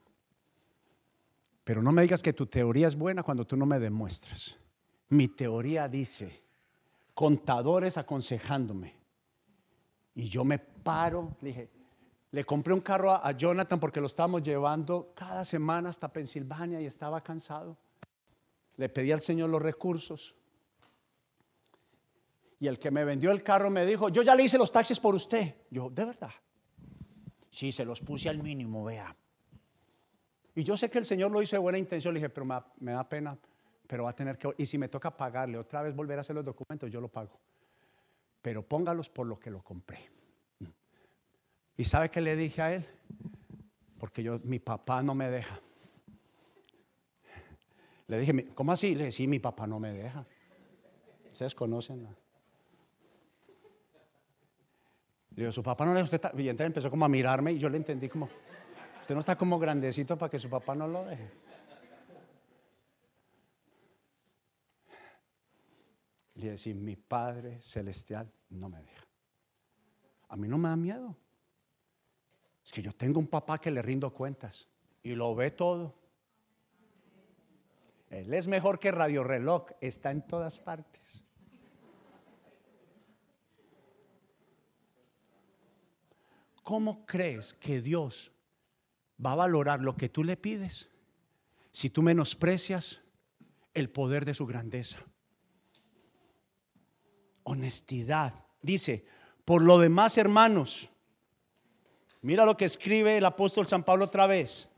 [1.62, 4.58] Pero no me digas que tu teoría es buena cuando tú no me demuestras.
[5.10, 6.42] Mi teoría dice,
[7.14, 8.96] contadores aconsejándome.
[10.16, 11.70] Y yo me paro, le dije,
[12.30, 16.86] le compré un carro a, Jonathan porque lo estábamos llevando cada semana hasta Pensilvania y
[16.86, 17.76] estaba cansado.
[18.76, 20.34] Le pedí al Señor los recursos.
[22.58, 24.98] Y el que me vendió el carro me dijo, yo ya le hice los taxis
[24.98, 25.54] por usted.
[25.70, 26.32] Yo, ¿de verdad?
[27.50, 29.14] Sí, se los puse al mínimo, vea.
[30.54, 32.14] Y yo sé que el Señor lo hizo de buena intención.
[32.14, 32.46] Le dije, pero
[32.80, 33.36] me da, pena,
[33.86, 34.54] pero va a tener que...
[34.56, 37.38] Y si me toca pagarle otra vez, volver a hacer los documentos, yo lo pago.
[38.46, 39.98] Pero póngalos por lo que lo compré.
[41.76, 42.86] ¿Y sabe qué le dije a él?
[43.98, 45.60] Porque yo, mi papá no me deja.
[48.06, 48.94] Le dije, ¿cómo así?
[48.94, 50.24] Le dije, sí, mi papá no me deja.
[51.32, 52.04] Ustedes conocen.
[52.04, 52.16] Le
[55.34, 56.20] digo, su papá no le usted.
[56.38, 58.28] Y entonces empezó como a mirarme y yo le entendí como,
[59.00, 61.28] usted no está como grandecito para que su papá no lo deje.
[66.36, 69.06] Le dije, mi Padre Celestial no me deja.
[70.28, 71.16] A mí no me da miedo.
[72.64, 74.68] Es que yo tengo un papá que le rindo cuentas
[75.02, 75.94] y lo ve todo.
[78.10, 81.22] Él es mejor que Radio Reloj, está en todas partes.
[86.62, 88.32] ¿Cómo crees que Dios
[89.24, 90.90] va a valorar lo que tú le pides
[91.70, 93.00] si tú menosprecias
[93.74, 94.98] el poder de su grandeza?
[97.46, 98.34] Honestidad.
[98.60, 99.04] Dice,
[99.44, 100.90] por lo demás, hermanos,
[102.20, 104.68] mira lo que escribe el apóstol San Pablo otra vez.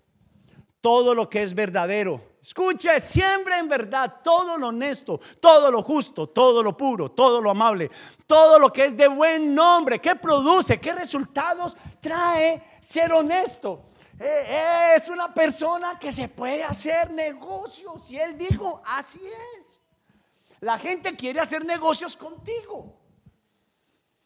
[0.81, 6.29] Todo lo que es verdadero, Escuche, siempre en verdad todo lo honesto, todo lo justo,
[6.29, 7.91] todo lo puro, todo lo amable,
[8.27, 10.81] todo lo que es de buen nombre, ¿qué produce?
[10.81, 13.83] ¿Qué resultados trae ser honesto?
[14.19, 18.11] Eh, es una persona que se puede hacer negocios.
[18.11, 19.21] Y él dijo, así
[19.59, 19.78] es.
[20.61, 22.99] La gente quiere hacer negocios contigo.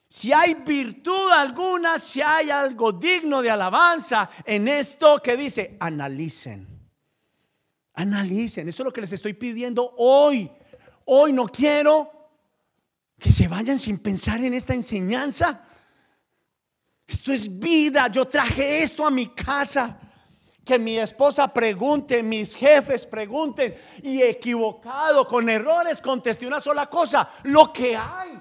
[0.09, 6.73] Si hay virtud alguna, si hay algo digno de alabanza en esto que dice, analicen
[7.95, 10.51] Analicen, eso es lo que les estoy pidiendo hoy.
[11.05, 12.11] Hoy no quiero
[13.19, 15.63] que se vayan sin pensar en esta enseñanza.
[17.07, 18.09] Esto es vida.
[18.09, 19.99] Yo traje esto a mi casa.
[20.65, 27.31] Que mi esposa pregunte, mis jefes pregunten y equivocado, con errores, contesté una sola cosa,
[27.43, 28.41] lo que hay.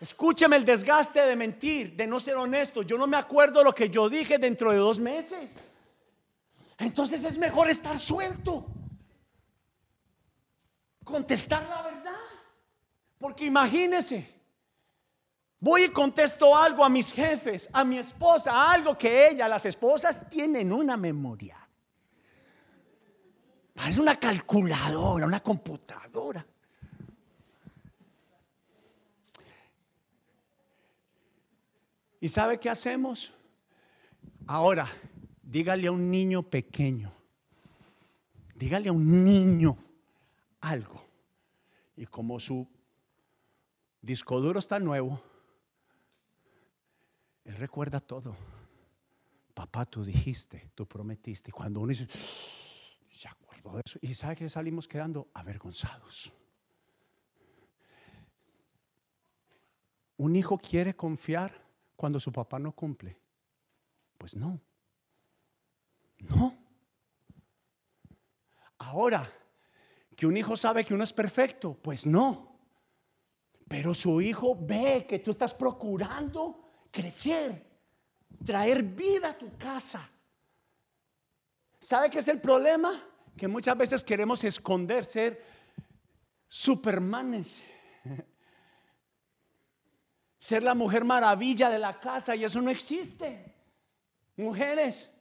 [0.00, 2.82] Escúcheme el desgaste de mentir, de no ser honesto.
[2.82, 5.48] Yo no me acuerdo lo que yo dije dentro de dos meses.
[6.78, 8.66] Entonces es mejor estar suelto.
[11.04, 12.12] Contestar la verdad.
[13.16, 14.28] Porque imagínense,
[15.62, 20.28] voy y contesto algo a mis jefes, a mi esposa, algo que ella, las esposas
[20.28, 21.56] tienen una memoria.
[23.72, 26.46] Parece una calculadora, una computadora.
[32.20, 33.32] ¿Y sabe qué hacemos?
[34.46, 34.86] Ahora,
[35.52, 37.12] Dígale a un niño pequeño,
[38.54, 39.76] dígale a un niño
[40.62, 41.04] algo.
[41.94, 42.66] Y como su
[44.00, 45.22] disco duro está nuevo,
[47.54, 48.36] recuerda todo.
[49.54, 51.50] Papá, tú dijiste, tú prometiste.
[51.50, 52.06] Y cuando uno dice,
[53.10, 53.98] se acordó de eso.
[54.00, 56.32] Y sabe que salimos quedando avergonzados.
[60.16, 63.18] ¿Un hijo quiere confiar cuando su papá no cumple?
[64.16, 64.60] Pues no.
[66.18, 66.56] No.
[68.78, 69.30] Ahora,
[70.16, 72.58] que un hijo sabe que uno es perfecto, pues no.
[73.68, 76.61] Pero su hijo ve que tú estás procurando
[76.92, 77.66] crecer,
[78.44, 80.08] traer vida a tu casa.
[81.80, 83.02] ¿Sabe qué es el problema?
[83.36, 85.42] Que muchas veces queremos esconder, ser
[86.46, 87.60] supermanes,
[90.38, 93.52] ser la mujer maravilla de la casa y eso no existe.
[94.36, 95.12] Mujeres,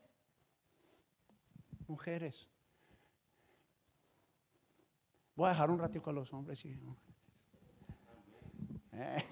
[1.88, 2.50] mujeres.
[5.36, 6.64] Voy a dejar un ratito a los hombres.
[6.66, 6.80] Y...
[8.94, 9.24] Eh.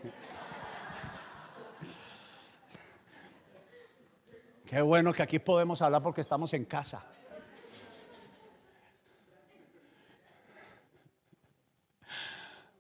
[4.70, 7.04] Qué bueno que aquí podemos hablar porque estamos en casa.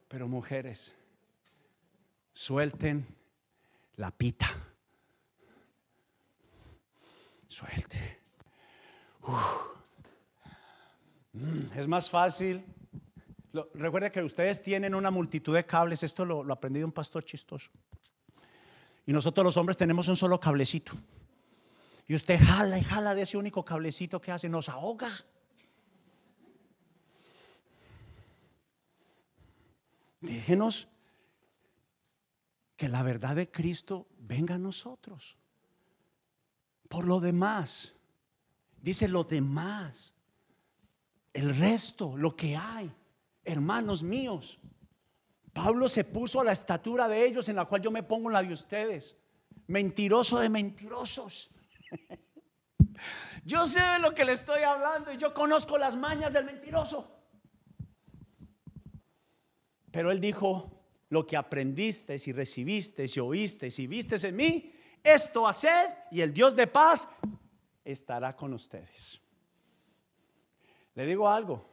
[0.07, 0.93] Pero mujeres,
[2.31, 3.07] suelten
[3.95, 4.51] la pita.
[7.47, 8.19] Suelte.
[11.33, 12.63] Mm, es más fácil.
[13.73, 16.03] recuerda que ustedes tienen una multitud de cables.
[16.03, 17.71] Esto lo, lo aprendí de un pastor chistoso.
[19.07, 20.91] Y nosotros los hombres tenemos un solo cablecito.
[22.09, 25.11] Y usted jala y jala de ese único cablecito que hace, nos ahoga.
[30.19, 30.89] Déjenos
[32.75, 35.37] que la verdad de Cristo venga a nosotros.
[36.89, 37.93] Por lo demás,
[38.81, 40.13] Dice lo demás,
[41.33, 42.91] el resto, lo que hay,
[43.43, 44.59] hermanos míos,
[45.51, 48.33] Pablo se puso a la estatura de ellos en la cual yo me pongo en
[48.33, 49.17] la de ustedes.
[49.67, 51.51] Mentiroso de mentirosos.
[53.45, 57.09] Yo sé de lo que le estoy hablando y yo conozco las mañas del mentiroso.
[59.91, 60.79] Pero él dijo,
[61.09, 64.73] lo que aprendiste y recibiste y oíste y viste en mí,
[65.03, 67.09] esto hacer y el Dios de paz
[67.83, 69.21] estará con ustedes.
[70.93, 71.67] Le digo algo,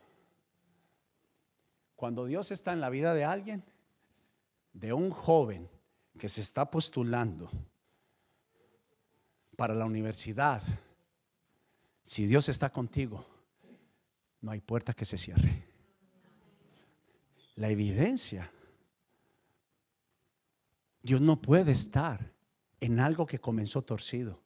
[1.95, 3.65] cuando Dios está en la vida de alguien,
[4.73, 5.69] de un joven
[6.19, 7.51] que se está postulando
[9.57, 10.63] para la universidad,
[12.05, 13.27] si Dios está contigo,
[14.43, 15.65] no hay puerta que se cierre.
[17.57, 18.53] La evidencia.
[21.03, 22.33] Dios no puede estar
[22.81, 24.41] en algo que comenzó torcido.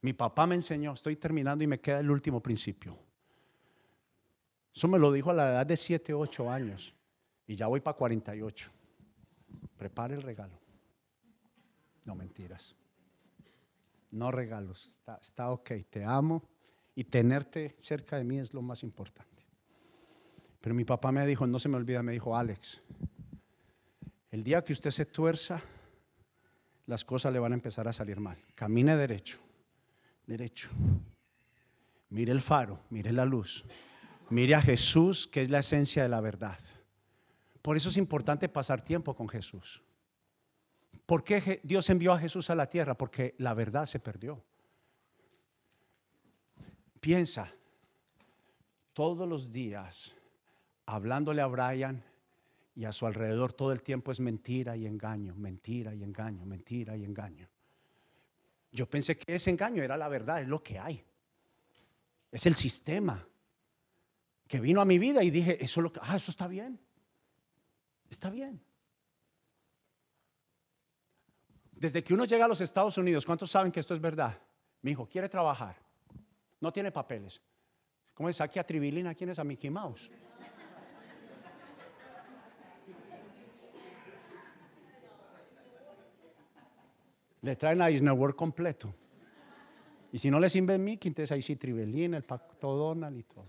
[0.00, 2.96] Mi papá me enseñó, estoy terminando y me queda el último principio.
[4.72, 6.94] Eso me lo dijo a la edad de 7, 8 años
[7.46, 8.70] y ya voy para 48.
[9.76, 10.58] Prepare el regalo.
[12.04, 12.74] No mentiras.
[14.16, 14.86] No regalos.
[14.86, 16.42] Está, está ok, te amo
[16.94, 19.44] y tenerte cerca de mí es lo más importante.
[20.62, 22.80] Pero mi papá me dijo, no se me olvida, me dijo, Alex,
[24.30, 25.60] el día que usted se tuerza,
[26.86, 28.38] las cosas le van a empezar a salir mal.
[28.54, 29.38] Camine derecho,
[30.26, 30.70] derecho.
[32.08, 33.66] Mire el faro, mire la luz.
[34.30, 36.58] Mire a Jesús, que es la esencia de la verdad.
[37.60, 39.82] Por eso es importante pasar tiempo con Jesús.
[41.06, 42.98] ¿Por qué Dios envió a Jesús a la tierra?
[42.98, 44.42] Porque la verdad se perdió.
[47.00, 47.52] Piensa,
[48.92, 50.14] todos los días,
[50.84, 52.02] hablándole a Brian
[52.74, 56.96] y a su alrededor todo el tiempo es mentira y engaño, mentira y engaño, mentira
[56.96, 57.48] y engaño.
[58.72, 61.04] Yo pensé que ese engaño era la verdad, es lo que hay.
[62.32, 63.26] Es el sistema
[64.48, 66.78] que vino a mi vida y dije, eso, lo que, ah, eso está bien.
[68.10, 68.60] Está bien.
[71.86, 74.36] Desde que uno llega a los Estados Unidos, ¿cuántos saben que esto es verdad?
[74.82, 75.76] Mi hijo quiere trabajar,
[76.60, 77.40] no tiene papeles.
[78.12, 79.14] ¿Cómo es aquí a Tribilina?
[79.14, 80.10] ¿Quién es a Mickey Mouse?
[87.42, 88.92] Le traen a Disney World completo.
[90.10, 93.44] Y si no les sirve Mickey, entonces ahí sí Tribilina, el Pacto Donald y todo.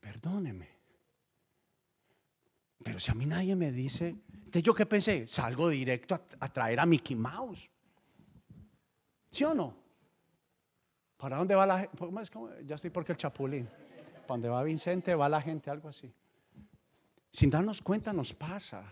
[0.00, 0.79] perdóneme.
[2.82, 6.80] Pero si a mí nadie me dice, entonces yo qué pensé, salgo directo a, traer
[6.80, 7.70] a Mickey Mouse.
[9.30, 9.76] ¿Sí o no?
[11.16, 11.98] ¿Para dónde va la gente?
[12.64, 13.66] Ya estoy porque el chapulín.
[13.66, 15.14] ¿Para dónde va Vicente?
[15.14, 16.12] Va la gente, algo así.
[17.30, 18.82] Sin darnos cuenta nos pasa.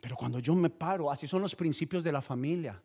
[0.00, 2.80] Pero cuando yo me paro, así son los principios de la familia.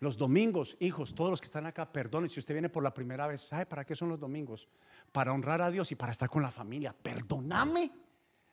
[0.00, 3.26] Los domingos, hijos, todos los que están acá, perdonen si usted viene por la primera
[3.26, 3.42] vez.
[3.42, 4.68] ¿Sabe para qué son los domingos?
[5.10, 6.94] Para honrar a Dios y para estar con la familia.
[6.94, 7.90] Perdóname.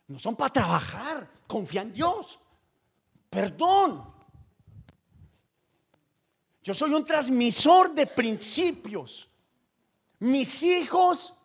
[0.07, 1.29] No son para trabajar.
[1.45, 2.39] Confía en Dios.
[3.29, 4.13] Perdón.
[6.63, 9.29] Yo soy un transmisor de principios.
[10.17, 11.35] Mis hijos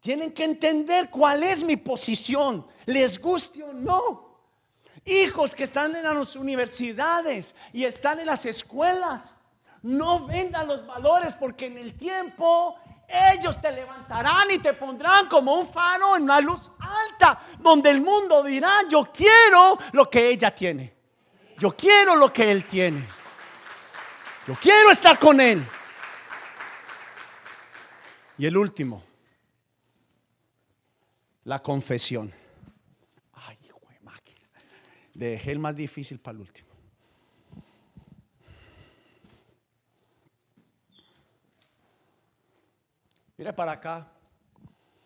[0.00, 4.23] tienen que entender cuál es mi posición, les guste o no.
[5.04, 9.36] Hijos que están en las universidades y están en las escuelas,
[9.82, 12.76] no vendan los valores porque en el tiempo
[13.06, 18.00] ellos te levantarán y te pondrán como un faro en una luz alta, donde el
[18.00, 20.94] mundo dirá, yo quiero lo que ella tiene.
[21.58, 23.04] Yo quiero lo que él tiene.
[24.46, 25.64] Yo quiero estar con él.
[28.36, 29.04] Y el último,
[31.44, 32.32] la confesión.
[35.14, 36.68] Dejé el más difícil para el último.
[43.36, 44.12] Mire para acá.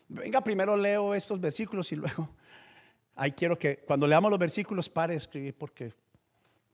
[0.08, 2.30] Venga, primero leo estos versículos y luego.
[3.14, 5.92] Ahí quiero que cuando leamos los versículos pare de escribir porque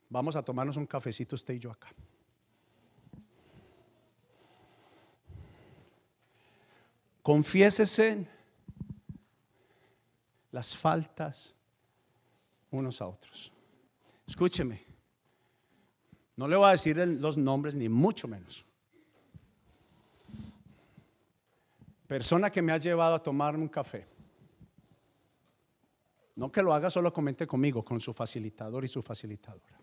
[0.08, 1.88] vamos a tomarnos un cafecito usted y yo acá.
[7.22, 8.26] Confiésese
[10.52, 11.53] las faltas
[12.76, 13.52] unos a otros.
[14.26, 14.84] Escúcheme,
[16.36, 18.64] no le voy a decir los nombres ni mucho menos.
[22.06, 24.06] Persona que me ha llevado a tomarme un café.
[26.36, 29.78] No que lo haga, solo comente conmigo, con su facilitador y su facilitadora.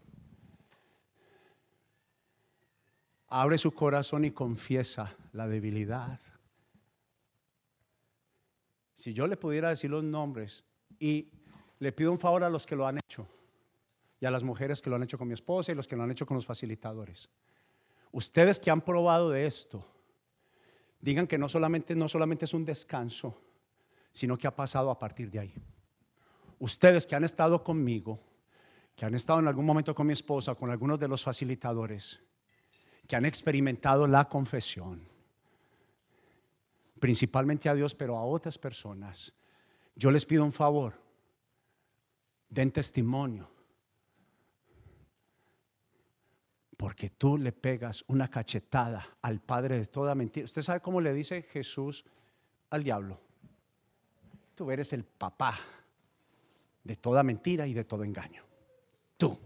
[3.27, 6.19] Abre su corazón y confiesa la debilidad.
[8.95, 10.65] Si yo le pudiera decir los nombres
[10.99, 11.31] y
[11.81, 13.27] le pido un favor a los que lo han hecho
[14.19, 16.03] y a las mujeres que lo han hecho con mi esposa y los que lo
[16.03, 17.27] han hecho con los facilitadores.
[18.11, 19.83] Ustedes que han probado de esto,
[20.99, 23.35] digan que no solamente, no solamente es un descanso,
[24.11, 25.55] sino que ha pasado a partir de ahí.
[26.59, 28.19] Ustedes que han estado conmigo,
[28.95, 32.21] que han estado en algún momento con mi esposa, con algunos de los facilitadores,
[33.07, 35.01] que han experimentado la confesión,
[36.99, 39.33] principalmente a Dios, pero a otras personas,
[39.95, 41.01] yo les pido un favor,
[42.51, 43.49] den testimonio.
[46.77, 50.45] Porque tú le pegas una cachetada al padre de toda mentira.
[50.45, 52.05] ¿Usted sabe cómo le dice Jesús
[52.69, 53.19] al diablo?
[54.55, 55.57] Tú eres el papá
[56.83, 58.43] de toda mentira y de todo engaño.
[59.15, 59.39] Tú,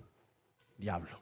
[0.78, 1.20] diablo.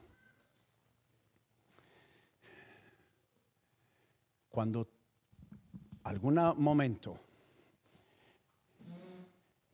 [4.48, 4.88] Cuando
[6.04, 7.18] algún momento,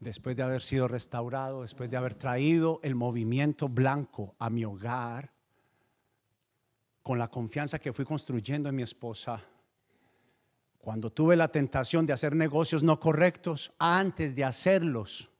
[0.01, 5.31] después de haber sido restaurado, después de haber traído el movimiento blanco a mi hogar,
[7.03, 9.43] con la confianza que fui construyendo en mi esposa,
[10.79, 15.31] cuando tuve la tentación de hacer negocios no correctos, antes de hacerlos,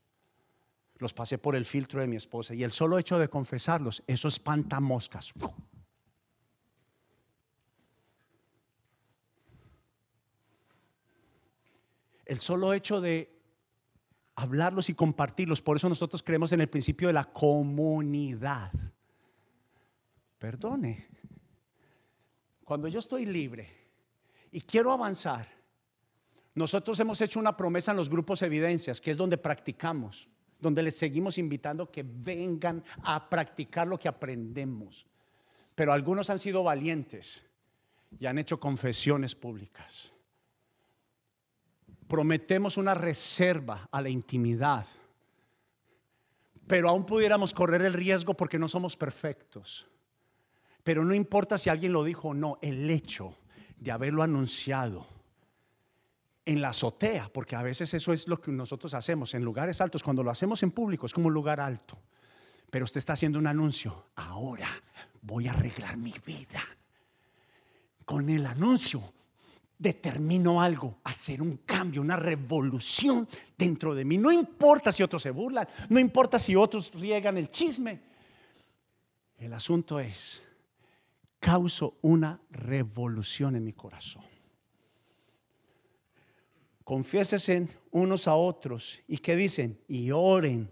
[0.99, 4.29] los pasé por el filtro de mi esposa y el solo hecho de confesarlos, eso
[4.29, 5.33] espanta moscas.
[12.27, 13.40] El solo hecho de
[14.41, 18.73] hablarlos y compartirlos, por eso nosotros creemos en el principio de la comunidad.
[20.39, 21.07] Perdone.
[22.65, 23.69] Cuando yo estoy libre
[24.51, 25.49] y quiero avanzar,
[26.55, 30.29] nosotros hemos hecho una promesa en los grupos evidencias, que es donde practicamos,
[30.59, 35.07] donde les seguimos invitando que vengan a practicar lo que aprendemos.
[35.75, 37.43] Pero algunos han sido valientes
[38.19, 40.13] y han hecho confesiones públicas.
[42.11, 44.85] Prometemos una reserva a la intimidad,
[46.67, 49.87] pero aún pudiéramos correr el riesgo porque no somos perfectos.
[50.83, 53.37] Pero no importa si alguien lo dijo o no, el hecho
[53.77, 55.07] de haberlo anunciado
[56.45, 60.03] en la azotea, porque a veces eso es lo que nosotros hacemos en lugares altos,
[60.03, 61.97] cuando lo hacemos en público es como un lugar alto,
[62.73, 64.67] pero usted está haciendo un anuncio, ahora
[65.23, 66.61] voy a arreglar mi vida.
[68.05, 69.13] Con el anuncio
[69.81, 73.27] determino algo, hacer un cambio, una revolución
[73.57, 74.19] dentro de mí.
[74.19, 77.99] No importa si otros se burlan, no importa si otros riegan el chisme.
[79.39, 80.43] El asunto es
[81.39, 84.23] causo una revolución en mi corazón.
[86.85, 90.71] Confiésese unos a otros y que dicen y oren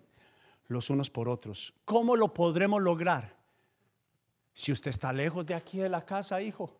[0.67, 1.73] los unos por otros.
[1.87, 3.35] ¿Cómo lo podremos lograr?
[4.53, 6.78] Si usted está lejos de aquí de la casa, hijo.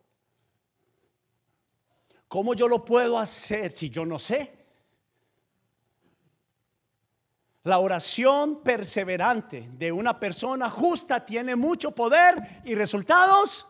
[2.29, 4.55] ¿Cómo yo lo puedo hacer si yo no sé?
[7.65, 13.67] La oración perseverante de una persona justa tiene mucho poder y resultados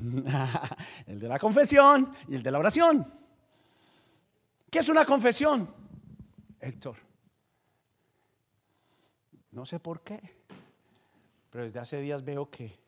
[1.06, 3.12] el de la confesión y el de la oración.
[4.70, 5.72] ¿Qué es una confesión?
[6.58, 6.96] Héctor,
[9.52, 10.20] no sé por qué,
[11.50, 12.78] pero desde hace días veo que,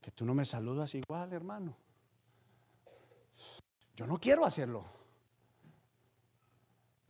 [0.00, 1.76] que tú no me saludas igual, hermano.
[3.94, 4.84] Yo no quiero hacerlo,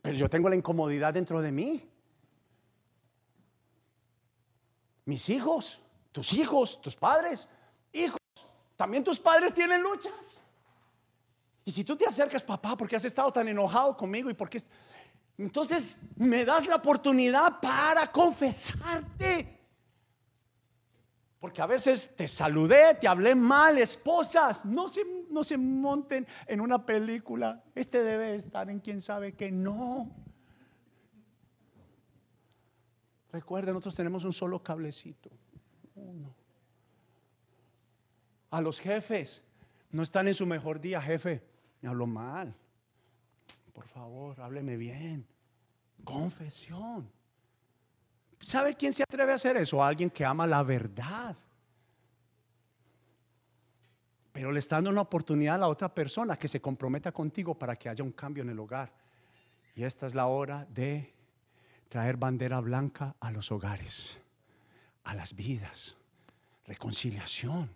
[0.03, 1.91] pero yo tengo la incomodidad dentro de mí.
[5.07, 5.81] Mis hijos,
[6.13, 7.49] tus hijos, tus padres,
[7.93, 8.21] hijos
[8.77, 10.41] también tus padres tienen luchas.
[11.65, 14.63] Y si tú te acercas, papá, porque has estado tan enojado conmigo y porque...
[15.37, 19.64] Entonces me das la oportunidad para confesarte.
[21.45, 26.59] Porque a veces te saludé, te hablé mal, esposas, no se, no se monten en
[26.59, 27.63] una película.
[27.75, 30.11] Este debe estar en quien sabe que no.
[33.31, 35.29] Recuerden, nosotros tenemos un solo cablecito.
[35.95, 36.35] Uno
[38.55, 39.45] a los jefes.
[39.91, 41.43] No están en su mejor día, jefe.
[41.83, 42.57] Me hablo mal.
[43.75, 45.27] Por favor, hábleme bien.
[46.05, 47.13] Confesión.
[48.45, 49.83] ¿Sabe quién se atreve a hacer eso?
[49.83, 51.35] Alguien que ama la verdad.
[54.33, 57.75] Pero le está dando una oportunidad a la otra persona que se comprometa contigo para
[57.77, 58.93] que haya un cambio en el hogar.
[59.75, 61.15] Y esta es la hora de
[61.89, 64.19] traer bandera blanca a los hogares,
[65.05, 65.97] a las vidas,
[66.67, 67.71] reconciliación.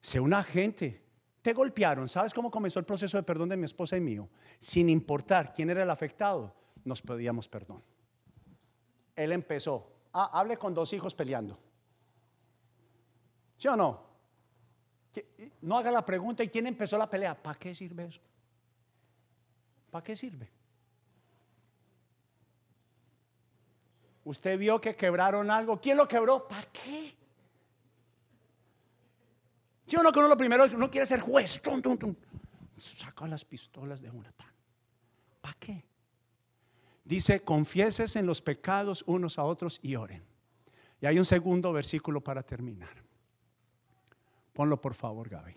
[0.00, 1.00] Si una gente
[1.40, 4.28] te golpearon, ¿sabes cómo comenzó el proceso de perdón de mi esposa y mío?
[4.58, 6.52] Sin importar quién era el afectado,
[6.84, 7.91] nos pedíamos perdón.
[9.14, 11.58] Él empezó, ah, hable con dos hijos peleando.
[13.56, 14.12] ¿Sí o no?
[15.60, 17.40] No haga la pregunta, ¿y quién empezó la pelea?
[17.40, 18.20] ¿Para qué sirve eso?
[19.90, 20.50] ¿Para qué sirve?
[24.24, 25.80] Usted vio que quebraron algo.
[25.80, 26.46] ¿Quién lo quebró?
[26.46, 27.14] ¿Para qué?
[29.86, 31.60] ¿Sí o no que uno lo primero, uno quiere ser juez?
[31.60, 32.14] Tum, tum, tum.
[33.28, 34.32] Las pistolas de una.
[35.40, 35.84] ¿Para qué?
[37.04, 40.24] Dice, confieses en los pecados unos a otros y oren.
[41.00, 43.02] Y hay un segundo versículo para terminar.
[44.52, 45.56] Ponlo por favor, Gaby.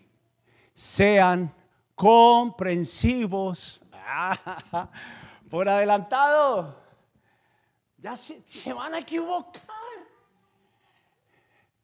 [0.73, 1.53] Sean
[1.93, 3.81] comprensivos.
[5.49, 6.83] por adelantado.
[7.97, 9.63] Ya se, van a equivocar.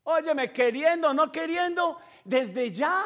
[0.04, 3.06] Óyeme, queriendo, no queriendo, desde ya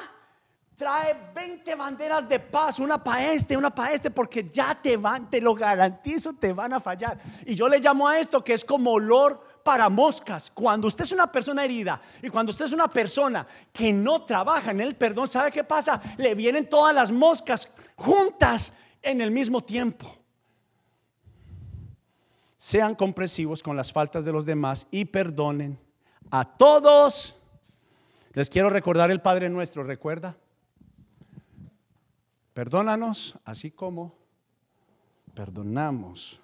[0.76, 5.30] trae 20 banderas de paz, una para este, una para este, porque ya te van,
[5.30, 7.20] te lo garantizo, te van a fallar.
[7.46, 10.52] Y yo le llamo a esto que es como olor para moscas.
[10.52, 14.72] Cuando usted es una persona herida y cuando usted es una persona que no trabaja
[14.72, 16.02] en el perdón, ¿sabe qué pasa?
[16.18, 20.14] Le vienen todas las moscas juntas en el mismo tiempo.
[22.58, 25.80] Sean comprensivos con las faltas de los demás y perdonen
[26.32, 27.36] a todos.
[28.34, 30.36] Les quiero recordar el Padre nuestro, ¿recuerda?
[32.56, 34.16] Perdónanos así como
[35.34, 36.40] perdonamos.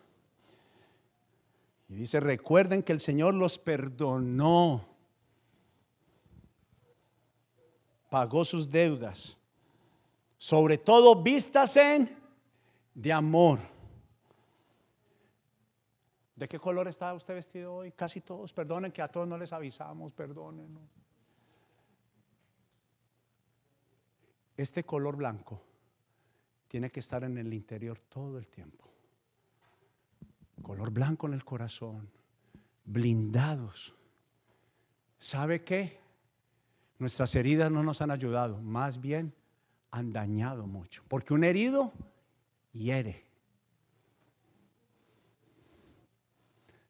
[1.88, 4.86] Y dice, recuerden que el Señor los perdonó,
[8.10, 9.38] pagó sus deudas,
[10.38, 12.14] sobre todo vistas en
[12.94, 13.60] de amor.
[16.36, 17.94] ¿De qué color está usted vestido hoy?
[17.94, 20.78] Casi todos, perdonen que a todos no les avisamos, perdonen.
[24.58, 25.71] Este color blanco
[26.72, 28.90] tiene que estar en el interior todo el tiempo.
[30.62, 32.10] Color blanco en el corazón,
[32.86, 33.94] blindados.
[35.20, 36.00] ¿Sabe qué?
[36.98, 39.34] Nuestras heridas no nos han ayudado, más bien
[39.92, 41.04] han dañado mucho.
[41.10, 41.92] Porque un herido
[42.72, 43.26] hiere.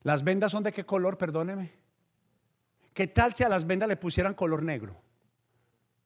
[0.04, 1.18] ¿Las vendas son de qué color?
[1.18, 1.72] Perdóneme.
[2.94, 5.02] ¿Qué tal si a las vendas le pusieran color negro?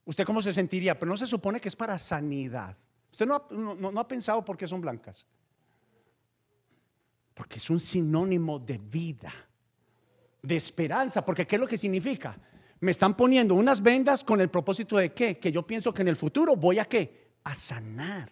[0.06, 0.98] ¿Usted cómo se sentiría?
[0.98, 2.78] Pero no se supone que es para sanidad.
[3.16, 5.26] Usted no ha, pensado por qué son blancas.
[7.34, 9.34] Porque es un sinónimo de vida,
[10.42, 11.24] de esperanza.
[11.24, 12.38] Porque ¿qué es lo que significa?
[12.82, 15.40] Me están poniendo unas vendas con el propósito de qué?
[15.40, 17.32] Que yo pienso que en el futuro voy a qué?
[17.46, 18.30] A sanar.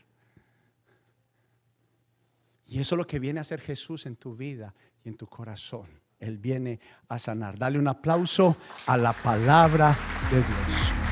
[2.66, 5.28] Y eso es lo que viene a hacer Jesús en tu vida y en tu
[5.28, 5.88] corazón.
[6.20, 7.58] Él viene a sanar.
[7.58, 9.98] Dale un aplauso a la palabra
[10.30, 11.03] de Dios.